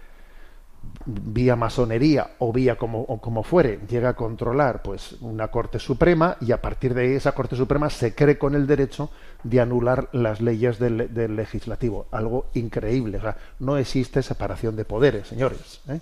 [1.06, 6.52] vía masonería o vía como, como fuere, llega a controlar pues una Corte Suprema y
[6.52, 9.10] a partir de esa Corte Suprema se cree con el derecho
[9.44, 12.08] de anular las leyes del, del legislativo.
[12.12, 13.20] Algo increíble.
[13.60, 15.82] No existe separación de poderes, señores.
[15.90, 16.00] ¿eh?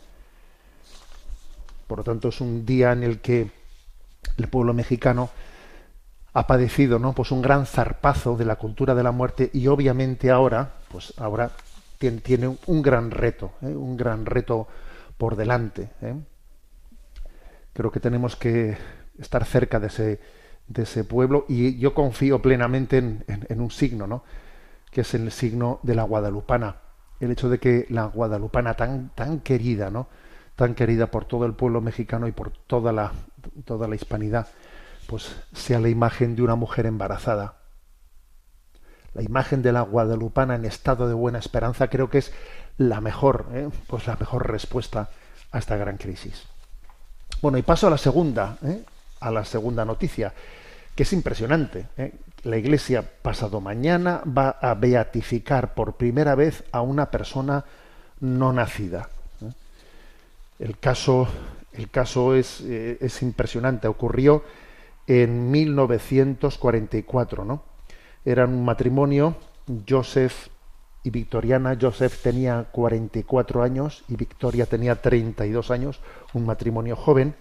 [1.88, 3.50] Por lo tanto, es un día en el que
[4.38, 5.30] el pueblo mexicano
[6.34, 7.14] ha padecido ¿no?
[7.14, 11.52] pues un gran zarpazo de la cultura de la muerte y obviamente ahora, pues ahora
[12.00, 13.68] tiene, tiene un gran reto, ¿eh?
[13.68, 14.68] un gran reto
[15.18, 15.92] por delante.
[16.02, 16.16] ¿eh?
[17.74, 18.78] Creo que tenemos que
[19.20, 20.20] estar cerca de ese,
[20.68, 24.24] de ese pueblo y yo confío plenamente en, en, en un signo, ¿no?
[24.90, 26.78] que es el signo de la guadalupana.
[27.20, 30.08] El hecho de que la guadalupana tan, tan querida, ¿no?
[30.56, 33.12] tan querida por todo el pueblo mexicano y por toda la,
[33.66, 34.48] toda la hispanidad,
[35.08, 37.59] pues sea la imagen de una mujer embarazada.
[39.20, 42.32] La imagen de la guadalupana en estado de buena esperanza creo que es
[42.78, 43.68] la mejor, ¿eh?
[43.88, 45.10] pues la mejor respuesta
[45.52, 46.46] a esta gran crisis.
[47.42, 48.82] Bueno, y paso a la segunda, ¿eh?
[49.20, 50.32] a la segunda noticia,
[50.96, 51.88] que es impresionante.
[51.98, 52.14] ¿eh?
[52.44, 57.66] La Iglesia pasado mañana va a beatificar por primera vez a una persona
[58.22, 59.10] no nacida.
[60.60, 61.28] El caso,
[61.74, 63.90] el caso es, es impresionante.
[63.90, 64.46] Ocurrió
[65.08, 67.69] en 1944, ¿no?
[68.26, 69.36] Era un matrimonio,
[69.88, 70.48] Joseph
[71.04, 71.78] y Victoriana.
[71.80, 76.02] Joseph tenía 44 años y Victoria tenía 32 años,
[76.34, 77.36] un matrimonio joven,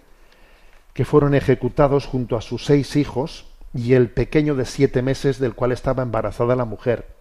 [0.93, 5.53] que fueron ejecutados junto a sus seis hijos y el pequeño de siete meses del
[5.53, 7.15] cual estaba embarazada la mujer.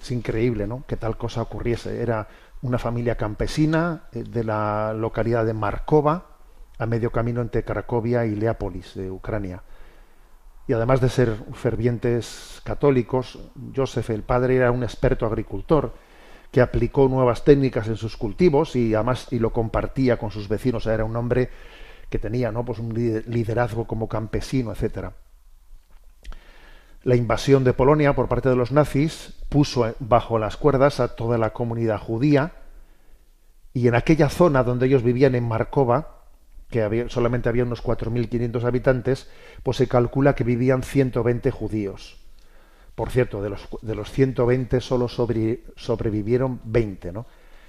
[0.00, 0.84] Es increíble, ¿no?
[0.86, 2.00] Que tal cosa ocurriese.
[2.00, 2.28] Era
[2.62, 6.26] una familia campesina eh, de la localidad de Markova,
[6.78, 9.62] a medio camino entre Cracovia y Leápolis, de Ucrania.
[10.68, 13.38] Y además de ser fervientes católicos,
[13.74, 15.94] Joseph el padre era un experto agricultor
[16.50, 20.86] que aplicó nuevas técnicas en sus cultivos y además y lo compartía con sus vecinos.
[20.86, 21.50] Era un hombre
[22.08, 22.64] que tenía ¿no?
[22.64, 25.14] pues un liderazgo como campesino, etcétera.
[27.02, 31.38] La invasión de Polonia por parte de los nazis puso bajo las cuerdas a toda
[31.38, 32.52] la comunidad judía
[33.72, 36.15] y en aquella zona donde ellos vivían en Markova,
[36.70, 39.28] que solamente había unos 4.500 habitantes,
[39.62, 42.18] pues se calcula que vivían 120 judíos.
[42.94, 47.26] Por cierto, de los, de los 120 solo sobre, sobrevivieron 20, ¿no?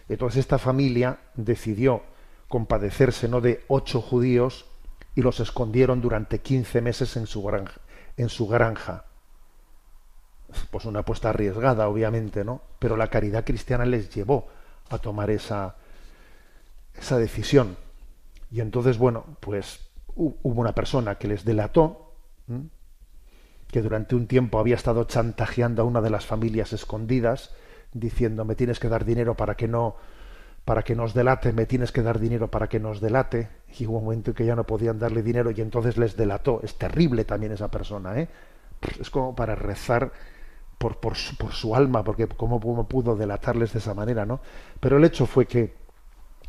[0.10, 2.02] Entonces esta familia decidió
[2.48, 3.42] compadecerse ¿no?
[3.42, 4.66] de ocho judíos
[5.16, 7.82] y los escondieron durante 15 meses en su granja.
[8.16, 9.06] En su granja.
[10.72, 12.62] Pues una apuesta arriesgada, obviamente, ¿no?
[12.80, 14.48] Pero la caridad cristiana les llevó
[14.90, 15.76] a tomar esa,
[16.98, 17.76] esa decisión.
[18.52, 22.14] Y entonces, bueno, pues hubo una persona que les delató,
[23.68, 27.54] que durante un tiempo había estado chantajeando a una de las familias escondidas,
[27.94, 29.96] diciendo me tienes que dar dinero para que no
[30.66, 33.48] para que nos delate, me tienes que dar dinero para que nos delate,
[33.80, 36.60] y hubo un momento en que ya no podían darle dinero y entonces les delató.
[36.62, 38.28] Es terrible también esa persona, ¿eh?
[39.00, 40.12] Es como para rezar
[40.78, 44.42] por, por, su, por su alma, porque cómo pudo delatarles de esa manera, ¿no?
[44.82, 45.74] Pero el hecho fue que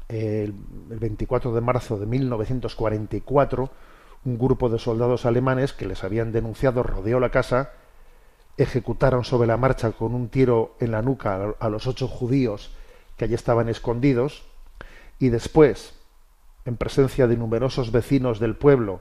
[0.09, 0.55] el
[0.88, 3.71] 24 de marzo de 1944,
[4.25, 7.73] un grupo de soldados alemanes que les habían denunciado rodeó la casa,
[8.57, 12.75] ejecutaron sobre la marcha con un tiro en la nuca a los ocho judíos
[13.16, 14.44] que allí estaban escondidos,
[15.18, 15.94] y después,
[16.64, 19.01] en presencia de numerosos vecinos del pueblo,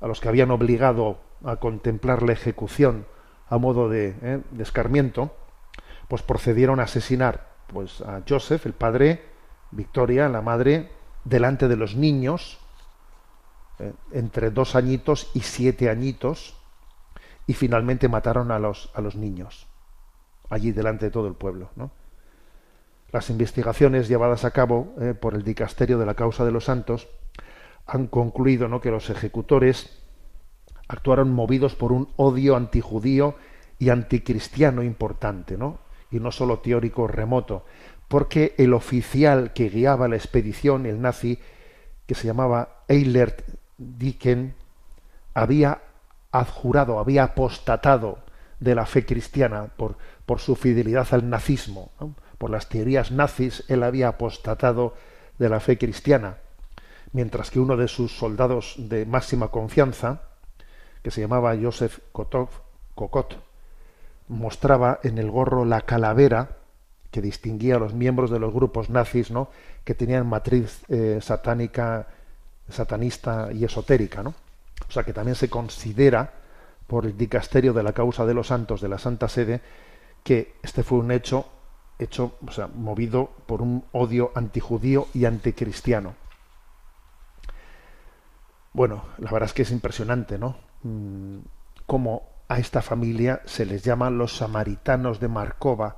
[0.00, 3.06] a los que habían obligado a contemplar la ejecución
[3.48, 5.34] a modo de, eh, de escarmiento,
[6.08, 9.22] pues procedieron a asesinar pues, a Joseph, el padre,
[9.70, 10.90] Victoria, la madre,
[11.24, 12.58] delante de los niños,
[13.78, 16.56] eh, entre dos añitos y siete añitos,
[17.46, 19.66] y finalmente mataron a los, a los niños,
[20.50, 21.70] allí delante de todo el pueblo.
[21.76, 21.90] ¿no?
[23.10, 27.08] Las investigaciones llevadas a cabo eh, por el dicasterio de la causa de los santos
[27.86, 28.82] han concluido ¿no?
[28.82, 29.98] que los ejecutores
[30.88, 33.36] actuaron movidos por un odio antijudío
[33.78, 35.78] y anticristiano importante, ¿no?
[36.10, 37.64] y no solo teórico remoto,
[38.08, 41.38] porque el oficial que guiaba la expedición, el nazi,
[42.06, 43.42] que se llamaba Eilert
[43.76, 44.54] Dicken,
[45.34, 45.82] había
[46.32, 48.18] adjurado, había apostatado
[48.60, 51.90] de la fe cristiana por, por su fidelidad al nazismo.
[52.38, 54.94] Por las teorías nazis, él había apostatado
[55.38, 56.38] de la fe cristiana,
[57.12, 60.22] mientras que uno de sus soldados de máxima confianza,
[61.02, 63.38] que se llamaba Joseph Kokot,
[64.28, 66.58] mostraba en el gorro la calavera
[67.10, 69.50] que distinguía a los miembros de los grupos nazis, ¿no?
[69.84, 72.08] que tenían matriz eh, satánica,
[72.68, 74.34] satanista y esotérica, ¿no?
[74.88, 76.34] O sea que también se considera
[76.86, 79.60] por el dicasterio de la causa de los santos de la Santa Sede
[80.22, 81.46] que este fue un hecho
[81.98, 86.14] hecho, o sea, movido por un odio antijudío y anticristiano.
[88.72, 90.56] Bueno, la verdad es que es impresionante, ¿no?
[90.82, 91.38] Mm,
[91.86, 95.96] Cómo a esta familia se les llama los samaritanos de Marcova.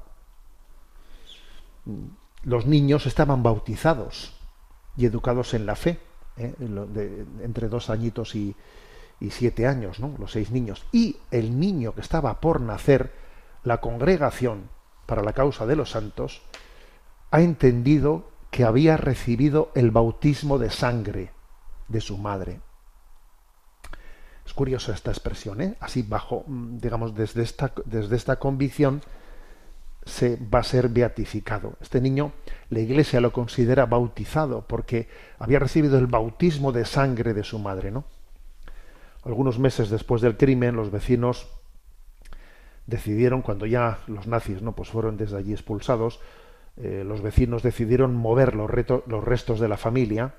[2.42, 4.34] Los niños estaban bautizados
[4.96, 6.00] y educados en la fe,
[6.36, 6.54] ¿eh?
[7.42, 8.56] Entre dos añitos y,
[9.20, 10.14] y siete años, ¿no?
[10.18, 10.84] Los seis niños.
[10.92, 13.12] Y el niño que estaba por nacer,
[13.62, 14.70] la congregación
[15.06, 16.42] para la causa de los santos,
[17.30, 21.32] ha entendido que había recibido el bautismo de sangre
[21.88, 22.60] de su madre.
[24.44, 25.76] Es curiosa esta expresión, ¿eh?
[25.80, 29.02] Así bajo, mm, digamos, desde esta, desde esta convicción
[30.04, 31.74] se va a ser beatificado.
[31.80, 32.32] Este niño,
[32.70, 35.08] la iglesia lo considera bautizado porque
[35.38, 38.04] había recibido el bautismo de sangre de su madre, ¿no?
[39.22, 41.48] Algunos meses después del crimen, los vecinos
[42.86, 46.20] decidieron, cuando ya los nazis no pues fueron desde allí expulsados,
[46.76, 50.34] eh, los vecinos decidieron mover los, reto- los restos de la familia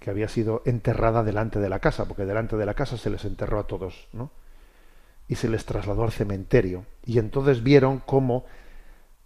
[0.00, 3.24] que había sido enterrada delante de la casa, porque delante de la casa se les
[3.24, 4.32] enterró a todos, ¿no?
[5.28, 6.84] Y se les trasladó al cementerio.
[7.06, 8.44] Y entonces vieron cómo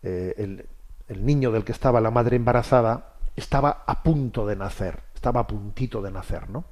[0.02, 0.66] eh, el,
[1.09, 5.46] el niño del que estaba la madre embarazada estaba a punto de nacer, estaba a
[5.46, 6.64] puntito de nacer, ¿no?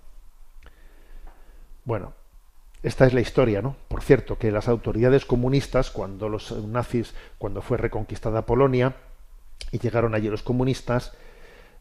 [1.85, 2.13] Bueno,
[2.83, 3.77] esta es la historia, ¿no?
[3.89, 8.95] Por cierto, que las autoridades comunistas, cuando los nazis, cuando fue reconquistada Polonia
[9.73, 11.13] y llegaron allí los comunistas,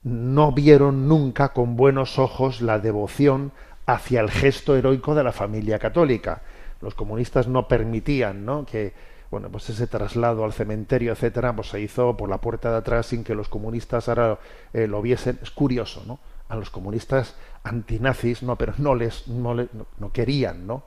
[0.03, 3.51] no vieron nunca con buenos ojos la devoción
[3.85, 6.41] hacia el gesto heroico de la familia católica.
[6.81, 8.65] Los comunistas no permitían, ¿no?
[8.65, 8.93] que
[9.33, 13.07] bueno, pues ese traslado al cementerio, etcétera, pues se hizo por la puerta de atrás
[13.07, 14.37] sin que los comunistas ahora
[14.73, 15.39] eh, lo viesen.
[15.41, 16.19] Es curioso, ¿no?
[16.49, 20.83] A los comunistas antinazis, no, pero no les, no, le- no- querían, ¿no?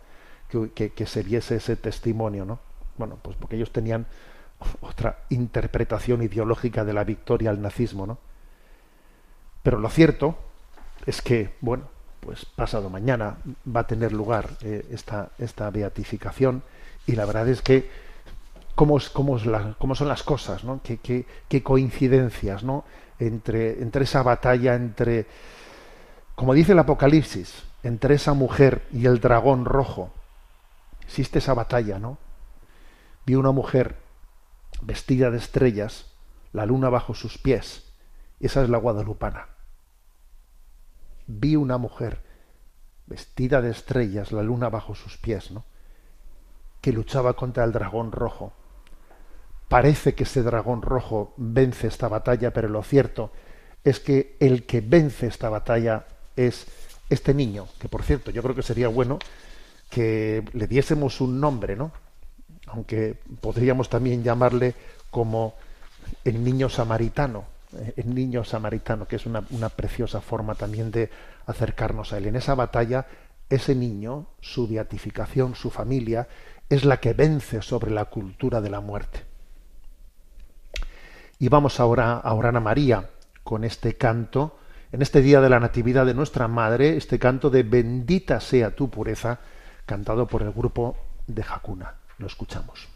[0.49, 2.61] Que, que- que se viese ese testimonio, ¿no?
[2.99, 4.07] Bueno, pues porque ellos tenían
[4.81, 8.19] otra interpretación ideológica de la victoria al nazismo, ¿no?
[9.65, 10.37] Pero lo cierto
[11.05, 11.89] es que, bueno,
[12.21, 16.63] pues pasado mañana va a tener lugar eh, esta, esta beatificación
[17.09, 18.06] y la verdad es que
[18.77, 19.39] cómo, cómo,
[19.79, 20.81] cómo son las cosas, ¿no?
[20.85, 22.85] Qué, qué- qué coincidencias, ¿no?
[23.19, 25.27] Entre, entre esa batalla, entre,
[26.37, 30.13] como dice el Apocalipsis, entre esa mujer y el dragón rojo.
[31.03, 32.19] Existe esa batalla, ¿no?
[33.27, 33.97] Vi una mujer
[34.83, 36.07] vestida de estrellas,
[36.53, 37.85] la luna bajo sus pies.
[38.41, 39.49] Esa es la guadalupana.
[41.27, 42.23] Vi una mujer
[43.07, 45.65] vestida de estrellas, la luna bajo sus pies, ¿no?
[46.81, 48.53] Que luchaba contra el dragón rojo.
[49.69, 53.33] Parece que ese dragón rojo vence esta batalla, pero lo cierto
[53.83, 56.67] es que el que vence esta batalla es
[57.11, 59.19] este niño, que por cierto yo creo que sería bueno
[59.91, 61.93] que le diésemos un nombre, ¿no?
[62.67, 64.75] Aunque podríamos también llamarle
[65.11, 65.55] como
[66.25, 67.45] el niño samaritano,
[67.77, 71.11] eh, el niño samaritano, que es una, una preciosa forma también de
[71.47, 72.27] acercarnos a él.
[72.27, 73.07] En esa batalla,
[73.49, 76.27] ese niño, su beatificación, su familia,
[76.69, 79.36] es la que vence sobre la cultura de la muerte.
[81.39, 83.11] Y vamos ahora a orar a María
[83.45, 84.59] con este canto,
[84.91, 88.89] en este día de la Natividad de nuestra Madre, este canto de Bendita sea tu
[88.89, 89.39] pureza,
[89.85, 90.97] cantado por el grupo
[91.27, 91.95] de Jacuna.
[92.19, 92.96] Lo escuchamos.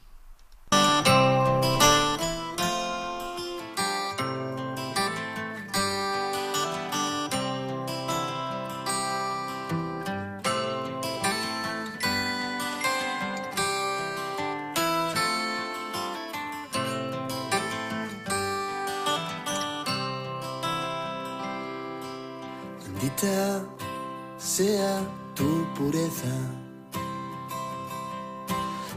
[23.23, 23.63] Bendita
[24.39, 25.01] sea
[25.35, 26.33] tu pureza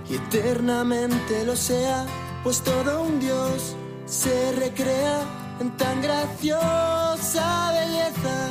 [0.09, 2.05] y eternamente lo sea,
[2.43, 5.25] pues todo un Dios se recrea
[5.59, 8.49] en tan graciosa belleza.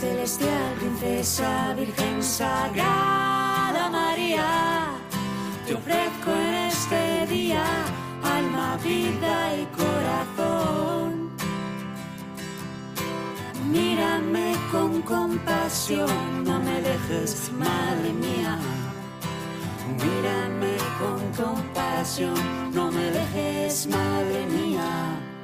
[0.00, 4.90] Celestial, princesa, virgen sagrada María,
[5.66, 7.64] te ofrezco en este día
[8.22, 11.15] alma, vida y corazón.
[13.76, 18.58] Mírame con compasión, no me dejes, madre mía.
[20.02, 25.35] Mírame con compasión, no me dejes, madre mía.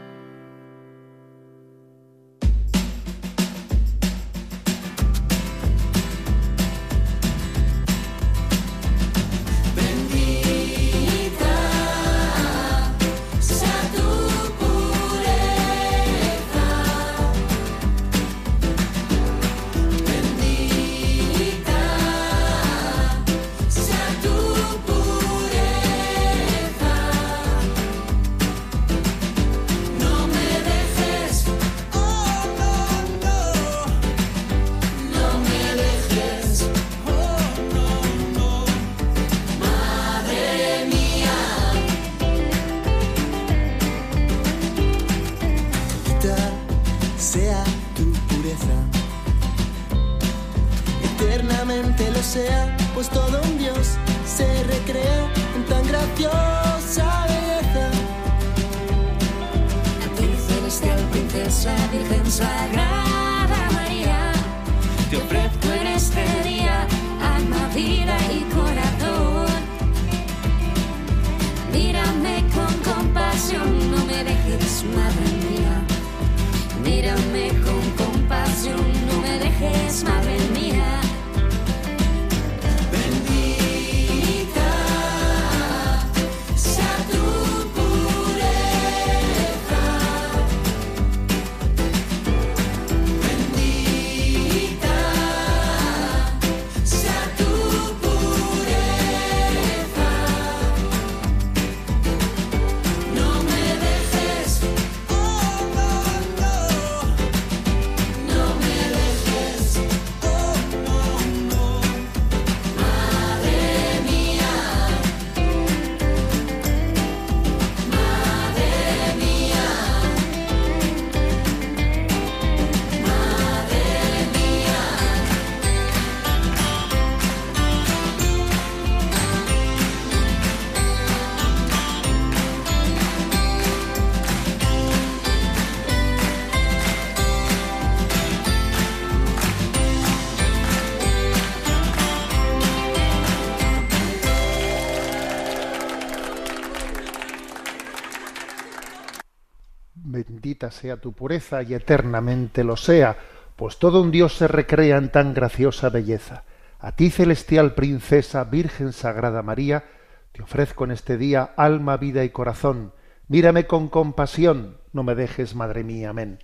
[150.73, 153.17] Sea tu pureza y eternamente lo sea,
[153.55, 156.43] pues todo un Dios se recrea en tan graciosa belleza.
[156.81, 159.85] A ti, celestial princesa, Virgen Sagrada María,
[160.33, 162.93] te ofrezco en este día alma, vida y corazón.
[163.29, 166.11] Mírame con compasión, no me dejes, Madre mía.
[166.11, 166.41] Amén.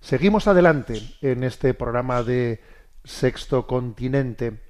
[0.00, 2.60] Seguimos adelante en este programa de
[3.04, 4.60] Sexto Continente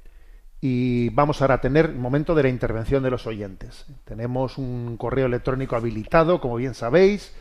[0.60, 3.84] y vamos ahora a tener el momento de la intervención de los oyentes.
[4.04, 7.34] Tenemos un correo electrónico habilitado, como bien sabéis,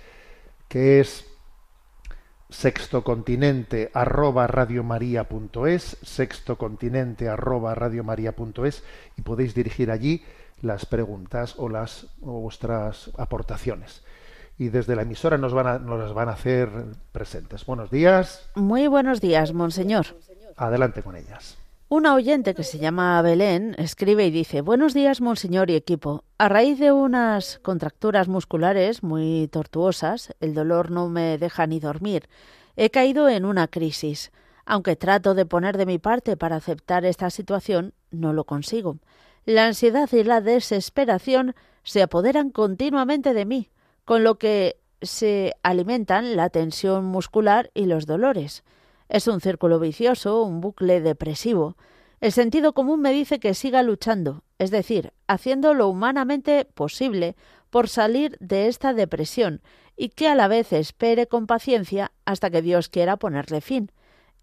[0.67, 1.30] que es
[2.51, 8.83] sextocontinente arroba radiomaria.es, sextocontinente arroba radiomaria.es
[9.17, 10.23] y podéis dirigir allí
[10.61, 14.03] las preguntas o las o vuestras aportaciones.
[14.59, 16.69] Y desde la emisora nos van a, nos las van a hacer
[17.11, 17.65] presentes.
[17.65, 20.05] Buenos días, Muy buenos días, monseñor.
[20.57, 21.57] adelante con ellas.
[21.93, 26.23] Una oyente que se llama Belén escribe y dice, Buenos días, monseñor y equipo.
[26.37, 32.29] A raíz de unas contracturas musculares muy tortuosas, el dolor no me deja ni dormir.
[32.77, 34.31] He caído en una crisis.
[34.63, 38.99] Aunque trato de poner de mi parte para aceptar esta situación, no lo consigo.
[39.43, 43.69] La ansiedad y la desesperación se apoderan continuamente de mí,
[44.05, 48.63] con lo que se alimentan la tensión muscular y los dolores.
[49.11, 51.75] Es un círculo vicioso, un bucle depresivo.
[52.21, 57.35] El sentido común me dice que siga luchando, es decir, haciendo lo humanamente posible
[57.69, 59.61] por salir de esta depresión
[59.97, 63.91] y que a la vez espere con paciencia hasta que Dios quiera ponerle fin.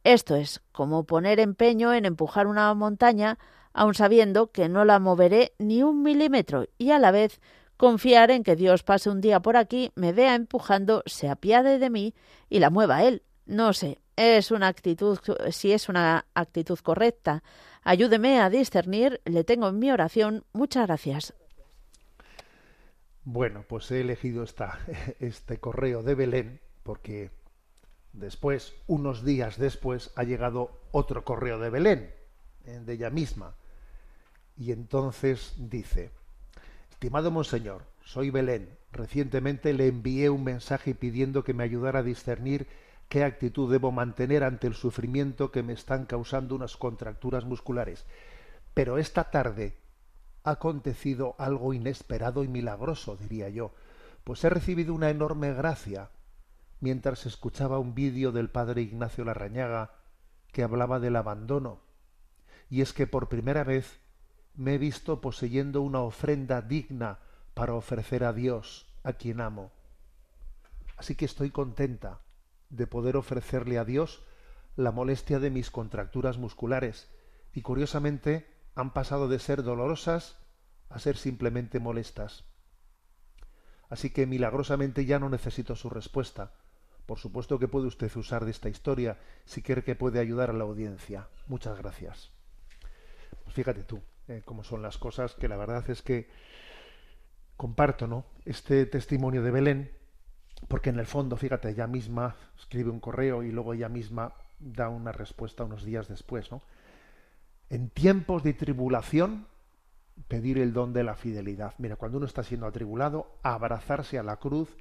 [0.05, 3.39] Esto es como poner empeño en empujar una montaña,
[3.73, 7.41] aun sabiendo que no la moveré ni un milímetro, y a la vez
[7.79, 11.89] confiar en que Dios pase un día por aquí, me vea empujando, se apiade de
[11.89, 12.15] mí
[12.51, 13.23] y la mueva él.
[13.47, 15.19] No sé, es una actitud,
[15.51, 17.43] si es una actitud correcta.
[17.83, 20.45] Ayúdeme a discernir, le tengo en mi oración.
[20.53, 21.35] Muchas gracias.
[23.25, 24.81] Bueno, pues he elegido esta,
[25.21, 27.31] este correo de Belén porque
[28.15, 32.15] después, unos días después, ha llegado otro correo de Belén,
[32.65, 33.55] eh, de ella misma.
[34.57, 36.11] Y entonces dice,
[36.91, 38.71] estimado monseñor, soy Belén.
[38.91, 42.67] Recientemente le envié un mensaje pidiendo que me ayudara a discernir
[43.09, 48.05] qué actitud debo mantener ante el sufrimiento que me están causando unas contracturas musculares.
[48.75, 49.79] Pero esta tarde
[50.45, 53.73] ha acontecido algo inesperado y milagroso, diría yo,
[54.25, 56.11] pues he recibido una enorme gracia
[56.81, 59.95] mientras escuchaba un vídeo del padre Ignacio Larrañaga
[60.53, 61.81] que hablaba del abandono.
[62.71, 64.01] Y es que por primera vez
[64.55, 67.21] me he visto poseyendo una ofrenda digna
[67.55, 69.73] para ofrecer a Dios, a quien amo.
[70.97, 72.21] Así que estoy contenta
[72.71, 74.23] de poder ofrecerle a Dios
[74.77, 77.11] la molestia de mis contracturas musculares
[77.53, 80.39] y curiosamente han pasado de ser dolorosas
[80.89, 82.45] a ser simplemente molestas.
[83.89, 86.53] Así que milagrosamente ya no necesito su respuesta.
[87.07, 90.53] Por supuesto que puede usted usar de esta historia si quiere que puede ayudar a
[90.53, 91.29] la audiencia.
[91.47, 92.31] Muchas gracias.
[93.45, 96.29] Pues fíjate tú eh, cómo son las cosas, que la verdad es que
[97.57, 98.27] comparto ¿no?
[98.45, 99.98] este testimonio de Belén,
[100.67, 104.89] porque en el fondo, fíjate, ella misma escribe un correo y luego ella misma da
[104.89, 106.63] una respuesta unos días después, ¿no?
[107.71, 109.47] En tiempos de tribulación,
[110.27, 111.75] pedir el don de la fidelidad.
[111.79, 114.77] Mira, cuando uno está siendo atribulado, abrazarse a la cruz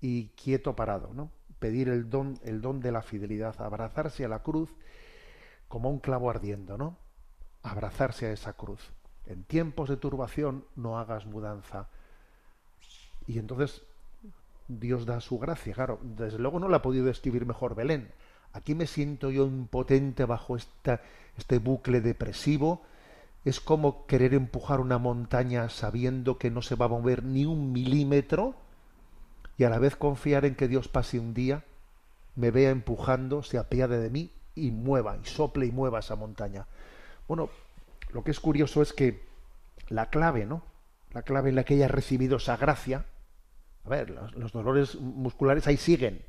[0.00, 1.30] y quieto parado, ¿no?
[1.58, 4.70] Pedir el don, el don de la fidelidad, abrazarse a la cruz
[5.68, 6.96] como un clavo ardiendo, ¿no?
[7.62, 8.92] Abrazarse a esa cruz.
[9.26, 11.88] En tiempos de turbación no hagas mudanza.
[13.26, 13.82] Y entonces
[14.68, 15.74] Dios da su gracia.
[15.74, 18.10] Claro, desde luego no la ha podido escribir mejor Belén.
[18.52, 21.00] Aquí me siento yo impotente bajo esta,
[21.36, 22.82] este bucle depresivo.
[23.44, 27.72] Es como querer empujar una montaña sabiendo que no se va a mover ni un
[27.72, 28.54] milímetro
[29.58, 31.64] y a la vez confiar en que Dios pase un día,
[32.36, 36.66] me vea empujando, se apiade de mí y mueva, y sople y mueva esa montaña.
[37.28, 37.50] Bueno,
[38.12, 39.22] lo que es curioso es que
[39.88, 40.62] la clave, ¿no?
[41.12, 43.06] La clave en la que ella recibido esa gracia,
[43.84, 46.24] a ver, los, dolores musculares ahí siguen.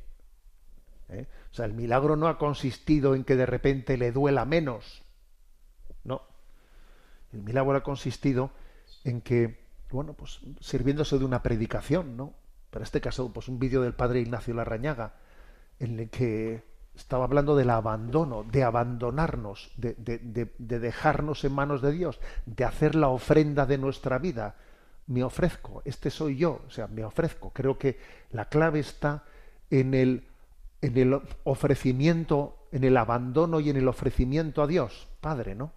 [1.08, 1.26] ¿eh?
[1.50, 5.02] O sea, el milagro no ha consistido en que de repente le duela menos.
[6.02, 6.22] No.
[7.32, 8.50] El milagro ha consistido
[9.04, 12.34] en que, bueno, pues sirviéndose de una predicación, ¿no?
[12.72, 15.14] En este caso, pues un vídeo del padre Ignacio Larrañaga,
[15.78, 21.82] en el que estaba hablando del abandono, de abandonarnos, de, de, de, dejarnos en manos
[21.82, 24.56] de Dios, de hacer la ofrenda de nuestra vida.
[25.06, 27.50] Me ofrezco, este soy yo, o sea, me ofrezco.
[27.50, 27.98] Creo que
[28.30, 29.24] la clave está
[29.70, 30.26] en el,
[30.80, 35.72] en el ofrecimiento, en el abandono y en el ofrecimiento a Dios, Padre, ¿no?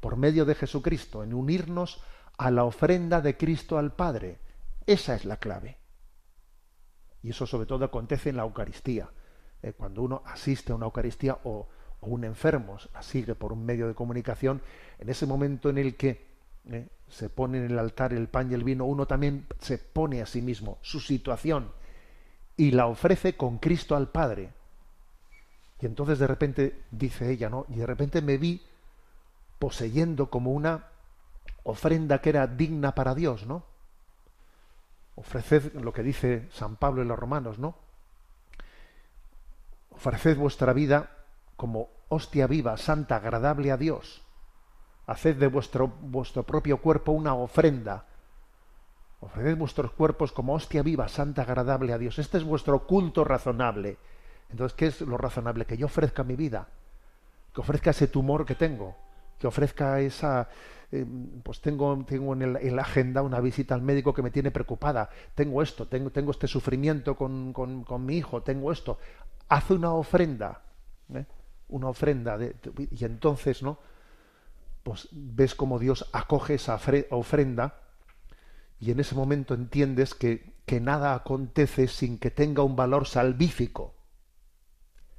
[0.00, 2.02] Por medio de Jesucristo, en unirnos
[2.38, 4.38] a la ofrenda de Cristo al Padre.
[4.86, 5.78] Esa es la clave.
[7.22, 9.10] Y eso sobre todo acontece en la Eucaristía.
[9.62, 11.68] Eh, cuando uno asiste a una Eucaristía o,
[12.00, 14.60] o, un enfermo la sigue por un medio de comunicación,
[14.98, 16.26] en ese momento en el que
[16.70, 20.22] eh, se pone en el altar el pan y el vino, uno también se pone
[20.22, 21.70] a sí mismo su situación
[22.56, 24.50] y la ofrece con Cristo al Padre.
[25.80, 27.66] Y entonces de repente, dice ella, ¿no?
[27.68, 28.62] Y de repente me vi
[29.58, 30.86] poseyendo como una
[31.64, 33.64] ofrenda que era digna para Dios, ¿no?
[35.14, 37.76] Ofreced lo que dice San Pablo en los Romanos, ¿no?
[39.90, 41.10] Ofreced vuestra vida
[41.56, 44.22] como hostia viva, santa, agradable a Dios.
[45.06, 48.04] Haced de vuestro, vuestro propio cuerpo una ofrenda.
[49.20, 52.18] Ofreced vuestros cuerpos como hostia viva, santa, agradable a Dios.
[52.18, 53.96] Este es vuestro culto razonable.
[54.50, 55.64] Entonces, ¿qué es lo razonable?
[55.64, 56.68] Que yo ofrezca mi vida,
[57.54, 58.96] que ofrezca ese tumor que tengo,
[59.38, 60.48] que ofrezca esa,
[60.90, 61.06] eh,
[61.42, 65.62] pues tengo, tengo en, la agenda una visita al médico que me tiene preocupada, tengo
[65.62, 68.98] esto, tengo, tengo este sufrimiento con, con, con mi hijo, tengo esto,
[69.48, 70.62] haz una ofrenda,
[71.14, 71.24] ¿eh?
[71.68, 72.56] una ofrenda, de,
[72.90, 73.78] y entonces, ¿no?
[74.82, 76.80] Pues ves como Dios acoge esa
[77.10, 77.82] ofrenda
[78.80, 83.94] y en ese momento entiendes que, que nada acontece sin que tenga un valor salvífico.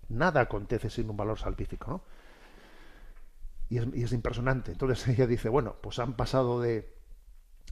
[0.10, 2.04] Nada acontece sin un valor salvífico, ¿no?
[3.70, 4.72] Y es, impresionante.
[4.72, 6.94] Entonces ella dice, bueno, pues han pasado de,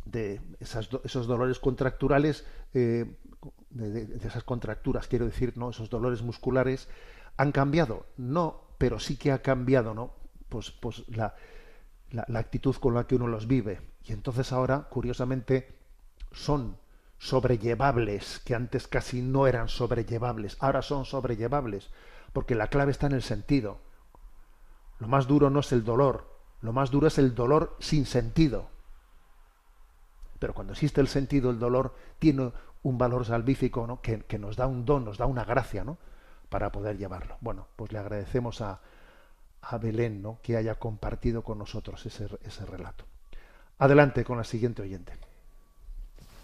[0.06, 3.18] de esos dolores contracturales, eh,
[3.70, 5.70] de, esas contracturas, quiero decir, ¿no?
[5.70, 6.88] Esos dolores musculares,
[7.38, 8.06] ¿han cambiado?
[8.18, 10.14] No, pero sí que ha cambiado, ¿no?
[10.50, 11.36] Pues, pues la,
[12.12, 13.82] la, actitud con la que uno los vive.
[14.04, 15.76] Y entonces ahora, curiosamente,
[16.32, 16.78] son
[17.18, 21.90] sobrellevables, que antes casi no eran sobrellevables, ahora son sobrellevables,
[22.34, 23.80] porque la clave está en el sentido.
[25.00, 28.70] Lo más duro no es el dolor, lo más duro es el dolor sin sentido.
[30.40, 32.52] Pero cuando existe el sentido, el dolor tiene
[32.84, 36.00] un valor salvífico que, que, nos da un don, nos da una gracia ¿no?
[36.50, 37.38] para poder llevarlo.
[37.42, 38.82] Bueno, pues le agradecemos a,
[39.62, 43.06] a Belén que haya compartido con nosotros ese, ese relato.
[43.78, 45.14] Adelante con la siguiente oyente.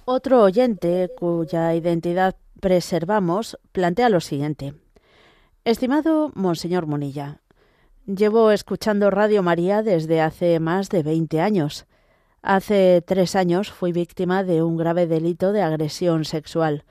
[0.05, 4.73] Otro oyente cuya identidad preservamos plantea lo siguiente.
[5.65, 7.41] Estimado Monseñor Monilla,
[8.05, 11.85] llevo escuchando Radio María desde hace más de 20 años.
[12.41, 16.85] Hace tres años fui víctima de un grave delito de agresión sexual.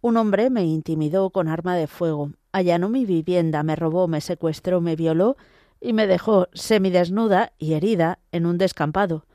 [0.00, 4.80] Un hombre me intimidó con arma de fuego, allanó mi vivienda, me robó, me secuestró,
[4.80, 5.36] me violó
[5.84, 9.26] y me dejó semidesnuda y herida en un descampado.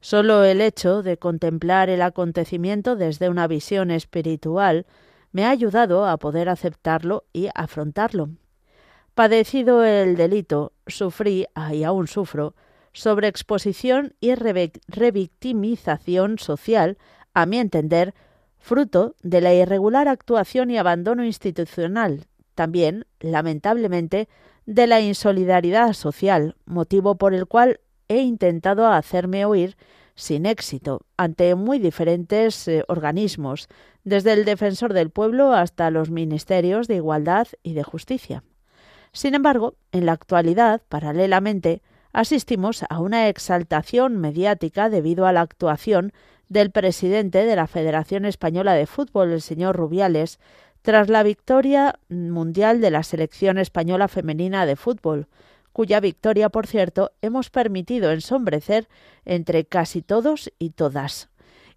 [0.00, 4.86] Solo el hecho de contemplar el acontecimiento desde una visión espiritual
[5.32, 8.28] me ha ayudado a poder aceptarlo y afrontarlo.
[9.14, 12.54] Padecido el delito, sufrí, y aún sufro,
[12.92, 16.96] sobreexposición y revictimización social,
[17.34, 18.14] a mi entender,
[18.56, 24.28] fruto de la irregular actuación y abandono institucional, también, lamentablemente,
[24.68, 29.78] de la insolidaridad social, motivo por el cual he intentado hacerme oír
[30.14, 33.68] sin éxito ante muy diferentes eh, organismos,
[34.04, 38.44] desde el defensor del pueblo hasta los ministerios de igualdad y de justicia.
[39.12, 41.80] Sin embargo, en la actualidad, paralelamente,
[42.12, 46.12] asistimos a una exaltación mediática debido a la actuación
[46.50, 50.38] del presidente de la Federación Española de Fútbol, el señor Rubiales,
[50.88, 55.26] tras la victoria mundial de la selección española femenina de fútbol,
[55.70, 58.88] cuya victoria, por cierto, hemos permitido ensombrecer
[59.26, 61.28] entre casi todos y todas.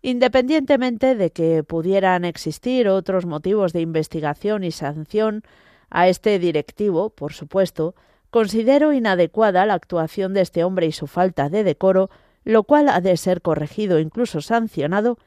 [0.01, 5.43] Independientemente de que pudieran existir otros motivos de investigación y sanción
[5.89, 7.95] a este directivo, por supuesto,
[8.29, 12.09] considero inadecuada la actuación de este hombre y su falta de decoro,
[12.45, 15.17] lo cual ha de ser corregido, incluso sancionado,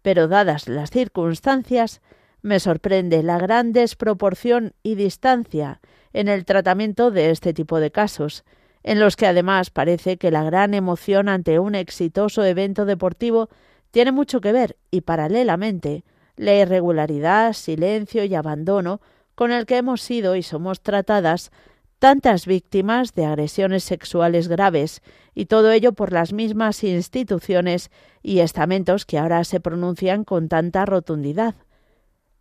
[0.00, 2.00] pero dadas las circunstancias,
[2.42, 5.80] me sorprende la gran desproporción y distancia
[6.12, 8.44] en el tratamiento de este tipo de casos,
[8.82, 13.48] en los que además parece que la gran emoción ante un exitoso evento deportivo
[13.92, 16.04] tiene mucho que ver y paralelamente
[16.36, 19.00] la irregularidad, silencio y abandono
[19.34, 21.52] con el que hemos sido y somos tratadas
[21.98, 25.02] tantas víctimas de agresiones sexuales graves,
[25.36, 27.92] y todo ello por las mismas instituciones
[28.24, 31.54] y estamentos que ahora se pronuncian con tanta rotundidad.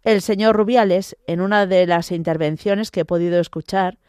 [0.03, 3.99] El señor Rubiales, en una de las intervenciones que he podido escuchar,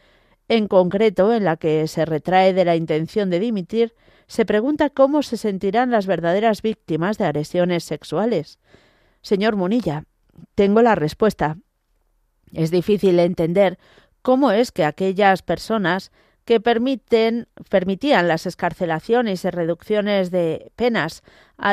[0.48, 3.94] en concreto en la que se retrae de la intención de dimitir,
[4.26, 8.58] se pregunta cómo se sentirán las verdaderas víctimas de agresiones sexuales.
[9.20, 10.04] Señor Munilla,
[10.54, 11.58] tengo la respuesta.
[12.52, 13.78] Es difícil entender
[14.22, 16.10] cómo es que aquellas personas
[16.44, 21.22] que permiten, permitían las escarcelaciones y reducciones de penas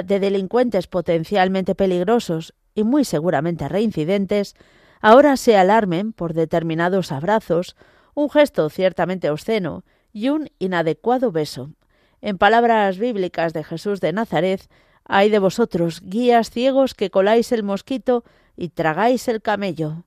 [0.05, 4.55] de delincuentes potencialmente peligrosos y muy seguramente reincidentes,
[5.01, 7.75] ahora se alarmen por determinados abrazos,
[8.13, 11.71] un gesto ciertamente obsceno y un inadecuado beso.
[12.21, 14.69] En palabras bíblicas de Jesús de Nazaret,
[15.03, 18.23] hay de vosotros, guías ciegos, que coláis el mosquito
[18.55, 20.05] y tragáis el camello.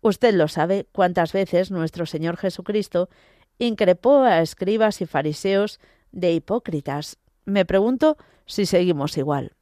[0.00, 3.10] Usted lo sabe cuántas veces nuestro Señor Jesucristo
[3.58, 5.78] increpó a escribas y fariseos
[6.10, 7.18] de hipócritas.
[7.44, 8.16] Me pregunto
[8.46, 9.52] si seguimos igual.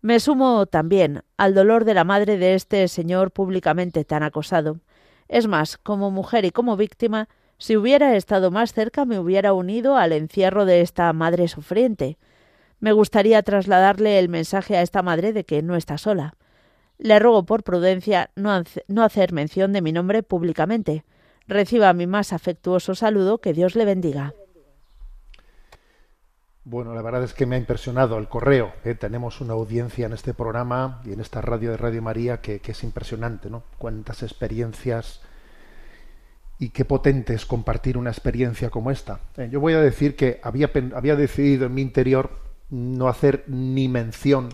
[0.00, 4.78] Me sumo también al dolor de la madre de este señor públicamente tan acosado.
[5.26, 7.28] Es más, como mujer y como víctima,
[7.58, 12.16] si hubiera estado más cerca me hubiera unido al encierro de esta madre sufriente.
[12.78, 16.34] Me gustaría trasladarle el mensaje a esta madre de que no está sola.
[16.98, 21.04] Le ruego por prudencia no, no hacer mención de mi nombre públicamente.
[21.48, 24.34] Reciba mi más afectuoso saludo, que Dios le bendiga.
[26.70, 28.74] Bueno, la verdad es que me ha impresionado el correo.
[28.84, 28.94] ¿eh?
[28.94, 32.84] Tenemos una audiencia en este programa y en esta radio de Radio María que, es
[32.84, 33.62] impresionante, ¿no?
[33.78, 35.22] Cuántas experiencias
[36.58, 39.18] y qué potente es compartir una experiencia como esta.
[39.38, 42.32] Eh, yo voy a decir que había, había decidido en mi interior
[42.68, 44.50] no hacer ni mención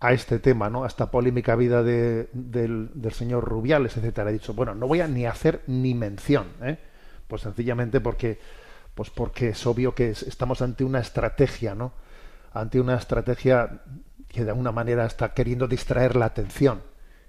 [0.00, 0.82] a este tema, ¿no?
[0.82, 4.30] A esta polémica vida de, del, del, señor Rubiales, etcétera.
[4.30, 6.78] He dicho, bueno, no voy a ni hacer ni mención, ¿eh?
[7.28, 8.40] pues sencillamente porque,
[8.94, 11.92] pues porque es obvio que estamos ante una estrategia, ¿no?
[12.52, 13.82] Ante una estrategia
[14.28, 16.82] que de alguna manera está queriendo distraer la atención.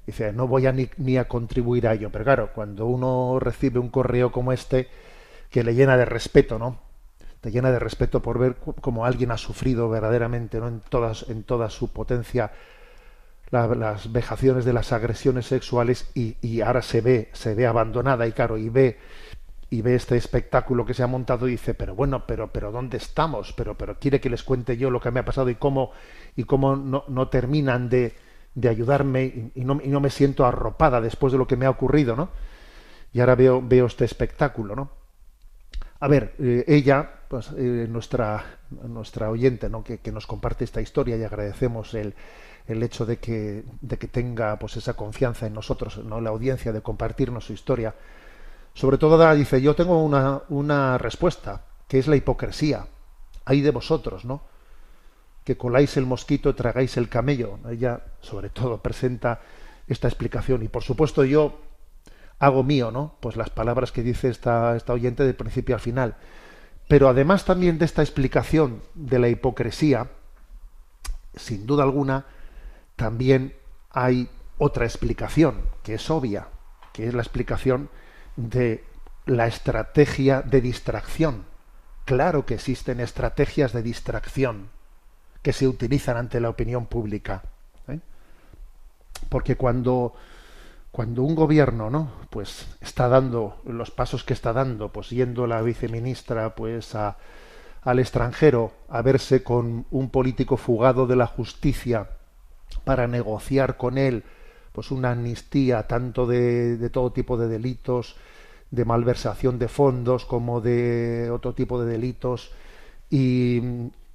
[0.05, 2.09] Dice, no voy a ni, a contribuir a ello.
[2.11, 4.89] Pero claro, cuando uno recibe un correo como este,
[5.49, 6.79] que le llena de respeto, ¿no?
[7.39, 10.69] te llena de respeto por ver cómo alguien ha sufrido verdaderamente ¿no?
[10.69, 12.53] en, todas, en toda su potencia
[13.51, 18.25] la, las vejaciones de las agresiones sexuales y, y, ahora se ve, se ve abandonada
[18.27, 18.97] y claro, y ve
[19.73, 22.97] y ve este espectáculo que se ha montado y dice, pero bueno, pero, pero ¿dónde
[22.97, 23.53] estamos?
[23.53, 25.89] Pero, pero quiere que les cuente yo lo que me ha pasado y cómo,
[26.35, 28.13] y cómo no, no terminan de,
[28.53, 31.71] de ayudarme y, no, y no me siento arropada después de lo que me ha
[31.71, 32.29] ocurrido, ¿no?
[33.13, 34.91] Y ahora veo, veo este espectáculo, ¿no?
[35.99, 39.83] A ver, eh, ella, pues, eh, nuestra, nuestra oyente, ¿no?
[39.83, 42.13] Que, que, nos comparte esta historia y agradecemos el,
[42.67, 46.21] el hecho de que, de que tenga pues esa confianza en nosotros, ¿no?
[46.21, 47.95] la audiencia, de compartirnos su historia.
[48.73, 52.87] Sobre todo dice, yo tengo una, una respuesta, que es la hipocresía.
[53.45, 54.41] Hay de vosotros, ¿no?
[55.43, 57.59] Que coláis el mosquito, tragáis el camello.
[57.69, 59.41] Ella, sobre todo, presenta
[59.87, 60.63] esta explicación.
[60.63, 61.59] Y por supuesto, yo
[62.39, 63.15] hago mío, ¿no?
[63.19, 66.15] Pues las palabras que dice esta, esta oyente de principio al final.
[66.87, 70.07] Pero además también de esta explicación de la hipocresía,
[71.35, 72.25] sin duda alguna,
[72.95, 73.55] también
[73.91, 76.47] hay otra explicación, que es obvia,
[76.91, 77.89] que es la explicación
[78.35, 78.83] de
[79.25, 81.45] la estrategia de distracción.
[82.05, 84.69] Claro que existen estrategias de distracción
[85.41, 87.43] que se utilizan ante la opinión pública.
[87.87, 87.99] ¿eh?
[89.29, 90.13] Porque cuando
[90.91, 95.59] cuando un gobierno no pues está dando los pasos que está dando pues yendo la
[95.63, 97.17] viceministra pues a,
[97.81, 102.09] al extranjero a verse con un político fugado de la justicia
[102.83, 104.23] para negociar con él
[104.73, 108.17] pues una amnistía tanto de, de todo tipo de delitos
[108.73, 112.51] de malversación de fondos como de otro tipo de delitos
[113.09, 113.61] y,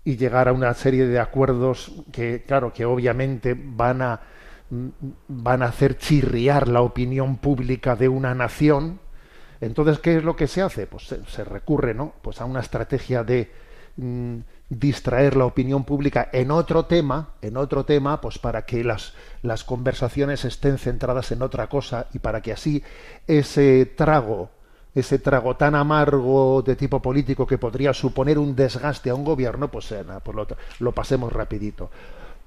[0.04, 4.20] llegar a una serie de acuerdos que, claro, que obviamente van a
[5.28, 9.00] van a hacer chirriar la opinión pública de una nación.
[9.60, 10.86] Entonces, ¿qué es lo que se hace?
[10.86, 12.14] Pues se, se recurre, ¿no?
[12.22, 13.50] Pues a una estrategia de
[13.96, 14.38] mm,
[14.70, 19.64] distraer la opinión pública en otro tema, en otro tema, pues para que las, las
[19.64, 22.82] conversaciones estén centradas en otra cosa y para que así
[23.26, 24.50] ese trago,
[24.94, 29.70] ese trago tan amargo de tipo político que podría suponer un desgaste a un gobierno,
[29.70, 30.46] pues, eh, pues lo,
[30.80, 31.90] lo pasemos rapidito.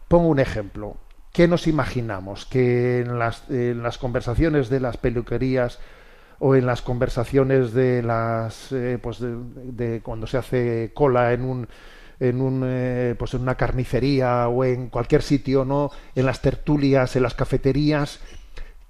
[0.08, 0.98] Pongo un ejemplo.
[1.32, 2.46] ¿Qué nos imaginamos?
[2.46, 5.80] Que en las, en las conversaciones de las peluquerías
[6.40, 11.68] o en las conversaciones de las eh, pues de cuando se hace cola en un
[12.22, 17.16] en un eh, pues en una carnicería o en cualquier sitio no en las tertulias
[17.16, 18.20] en las cafeterías.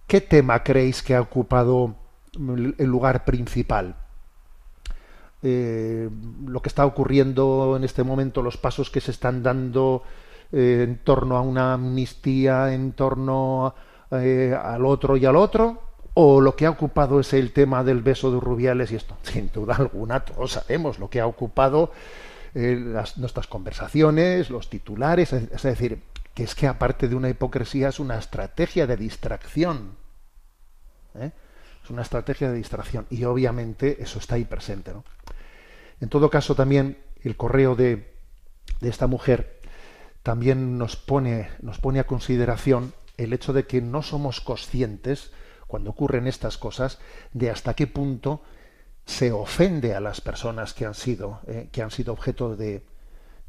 [0.06, 1.96] Qué tema creéis que ha ocupado
[2.34, 3.96] el lugar principal
[5.44, 6.08] Eh,
[6.46, 10.04] lo que está ocurriendo en este momento los pasos que se están dando
[10.52, 13.74] eh, en torno a una amnistía en torno
[14.12, 15.80] al otro y al otro
[16.14, 19.16] o lo que ha ocupado es el tema del beso de Rubiales y esto.
[19.24, 21.92] Sin duda alguna todos sabemos lo que ha ocupado
[22.54, 26.02] eh, las, nuestras conversaciones, los titulares, es, decir,
[26.34, 29.96] que es que aparte de una hipocresía es una estrategia de distracción.
[31.16, 31.32] ¿eh?
[31.84, 34.92] Es una estrategia de distracción y obviamente eso está ahí presente.
[34.92, 35.04] ¿no?
[36.00, 38.14] En todo caso, también el correo de,
[38.82, 39.60] de esta mujer
[40.24, 45.32] también nos pone, nos pone a consideración el hecho de que no somos conscientes,
[45.68, 47.00] cuando ocurren estas cosas,
[47.34, 48.42] de hasta qué punto
[49.06, 52.84] se ofende a las personas que han sido, eh, que han sido objeto de,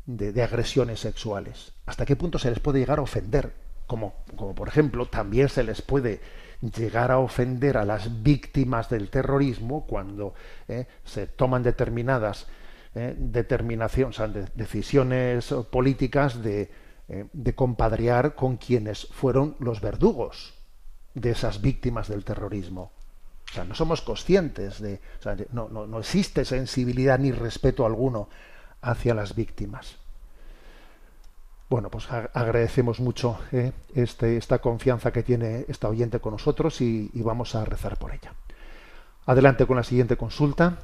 [0.07, 1.73] de, agresiones sexuales.
[1.87, 3.55] Hasta qué punto se les puede llegar a ofender.
[3.87, 6.21] Como, como por ejemplo, también se les puede
[6.61, 10.35] llegar a ofender a las víctimas del terrorismo cuando
[10.69, 12.47] eh, se toman determinadas
[12.95, 16.71] eh, o decisiones políticas de,
[17.09, 20.55] eh, de compadrear con quienes fueron los verdugos
[21.15, 22.93] de esas víctimas del terrorismo.
[23.53, 27.85] O sea, no somos conscientes de, o sea, no, no, no, existe sensibilidad ni respeto
[27.85, 28.31] alguno
[28.81, 29.97] hacia las víctimas.
[31.69, 37.11] Bueno, pues agradecemos mucho eh, este, esta confianza que tiene esta oyente con nosotros y,
[37.13, 38.33] y vamos a rezar por ella.
[39.27, 40.79] Adelante con la siguiente consulta.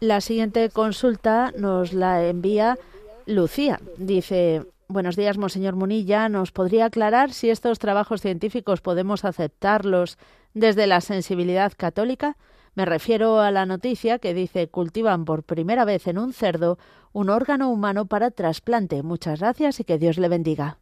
[0.00, 2.78] La siguiente consulta nos la envía
[3.26, 3.80] Lucía.
[3.96, 6.28] Dice, buenos días, Monseñor Munilla.
[6.28, 10.18] ¿Nos podría aclarar si estos trabajos científicos podemos aceptarlos
[10.54, 12.36] desde la sensibilidad católica?
[12.74, 16.78] Me refiero a la noticia que dice cultivan por primera vez en un cerdo
[17.12, 19.02] un órgano humano para trasplante.
[19.02, 20.78] Muchas gracias y que Dios le bendiga.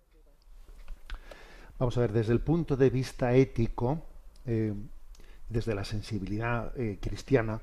[1.79, 4.01] Vamos a ver, desde el punto de vista ético,
[4.47, 4.73] eh,
[5.49, 7.61] desde la sensibilidad eh, cristiana,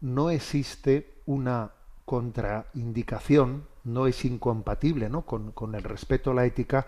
[0.00, 1.72] no existe una
[2.04, 5.26] contraindicación, no es incompatible ¿no?
[5.26, 6.86] Con, con, el respeto a la ética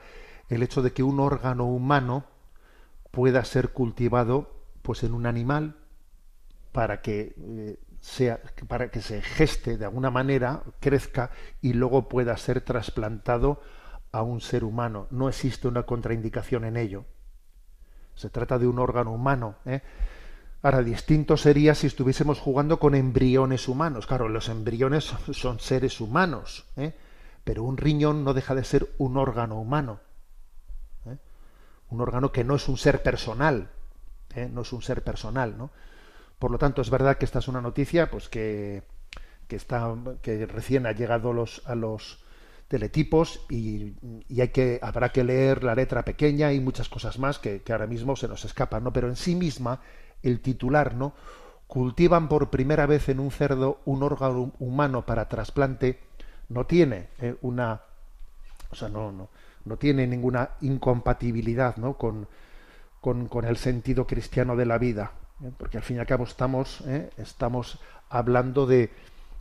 [0.49, 2.25] el hecho de que un órgano humano
[3.11, 5.77] pueda ser cultivado pues en un animal
[6.73, 11.31] para que eh, sea para que se geste de alguna manera, crezca
[11.61, 13.61] y luego pueda ser trasplantado
[14.13, 15.07] a un ser humano.
[15.11, 17.05] No existe una contraindicación en ello.
[18.15, 19.57] Se trata de un órgano humano.
[19.65, 19.83] ¿eh?
[20.63, 24.07] Ahora, distinto sería si estuviésemos jugando con embriones humanos.
[24.07, 26.95] Claro, los embriones son, seres humanos, ¿eh?
[27.45, 30.01] pero un riñón no deja de ser un órgano humano.
[31.91, 33.71] Un órgano que no es un ser personal.
[34.35, 34.49] ¿eh?
[34.53, 35.71] No es un ser personal, ¿no?
[36.39, 38.83] Por lo tanto, es verdad que esta es una noticia pues que,
[39.47, 42.25] que, está, que recién ha llegado los, a los
[42.67, 43.95] teletipos y,
[44.29, 47.73] y, hay que, habrá que leer la letra pequeña y muchas cosas más que, que
[47.73, 48.93] ahora mismo se nos escapan, ¿no?
[48.93, 49.81] Pero en sí misma,
[50.23, 51.13] el titular, ¿no?
[51.67, 56.01] Cultivan por primera vez en un cerdo un órgano humano para trasplante,
[56.49, 57.83] no tiene eh, una.
[58.71, 59.29] O sea, no, no,
[59.65, 61.95] no tiene ninguna incompatibilidad ¿no?
[61.95, 62.27] con,
[63.01, 65.13] con, con el sentido cristiano de la vida
[65.45, 65.51] ¿eh?
[65.57, 67.11] porque al fin y al cabo estamos, ¿eh?
[67.17, 68.91] estamos hablando de,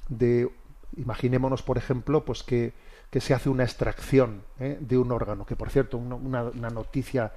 [0.07, 0.49] de,
[0.97, 2.73] imaginémonos, por ejemplo, pues que,
[3.09, 4.77] que se hace una extracción ¿eh?
[4.79, 7.31] de un órgano, que por cierto, una, una, noticia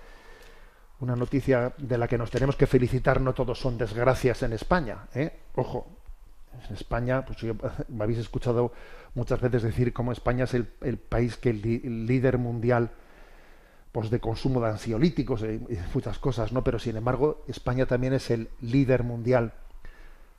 [1.00, 5.08] una noticia de la que nos tenemos que felicitar, no todos son desgracias en España,
[5.56, 5.88] ojo,
[6.68, 7.54] en España, pues yo,
[7.88, 8.72] me habéis escuchado
[9.14, 10.66] muchas veces decir cómo España es el,
[10.98, 12.90] país que el, el líder mundial
[13.92, 15.60] pues de consumo de ansiolíticos y
[15.94, 16.64] muchas cosas, ¿no?
[16.64, 19.52] Pero sin embargo, España también es el líder mundial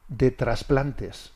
[0.10, 1.32] de trasplantes.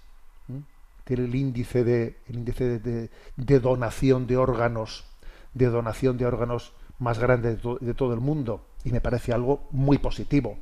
[1.03, 5.05] Tiene el índice de el índice de, donación de órganos,
[5.53, 9.99] de donación de órganos más grande de, todo el mundo y me parece algo muy
[9.99, 10.57] positivo.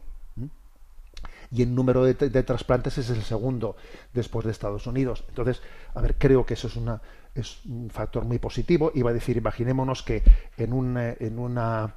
[1.52, 3.76] Y en número de, de trasplantes es el segundo
[4.14, 5.24] después de Estados Unidos.
[5.30, 5.62] Entonces,
[5.94, 7.02] a ver, creo que eso es una
[7.36, 8.92] es un factor muy positivo.
[8.96, 10.24] Iba a decir, imaginémonos que
[10.58, 11.96] en, un, eh, en una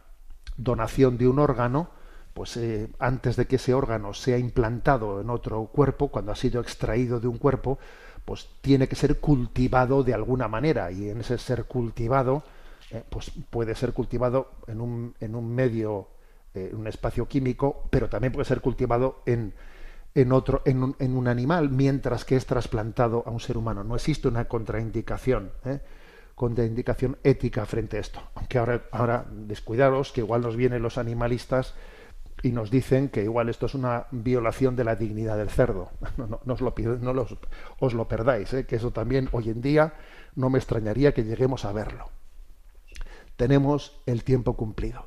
[0.57, 1.89] donación de un órgano,
[2.35, 6.61] pues eh, antes de que ese órgano sea implantado en otro cuerpo, cuando ha sido
[6.61, 7.79] extraído de un cuerpo,
[8.25, 12.43] pues tiene que ser cultivado de alguna manera y en ese ser cultivado,
[12.91, 16.09] eh, pues puede ser cultivado en un, en un medio,
[16.55, 19.55] en un espacio químico, pero también puede ser cultivado en,
[20.15, 23.85] en otro en un, en un, animal mientras que es trasplantado a un ser humano.
[23.85, 25.81] No existe una contraindicación ¿eh?
[26.35, 28.23] contraindicación ética frente a esto.
[28.35, 31.75] Aunque ahora ahora descuidaros que igual nos vienen los animalistas
[32.43, 35.91] y nos dicen que igual esto es una violación de la dignidad del cerdo.
[36.17, 37.27] No, os lo no
[37.81, 38.67] os lo perdáis ¿eh?
[38.67, 39.95] que eso también hoy en día
[40.35, 42.11] no me extrañaría que lleguemos a verlo.
[43.37, 45.07] Tenemos el tiempo cumplido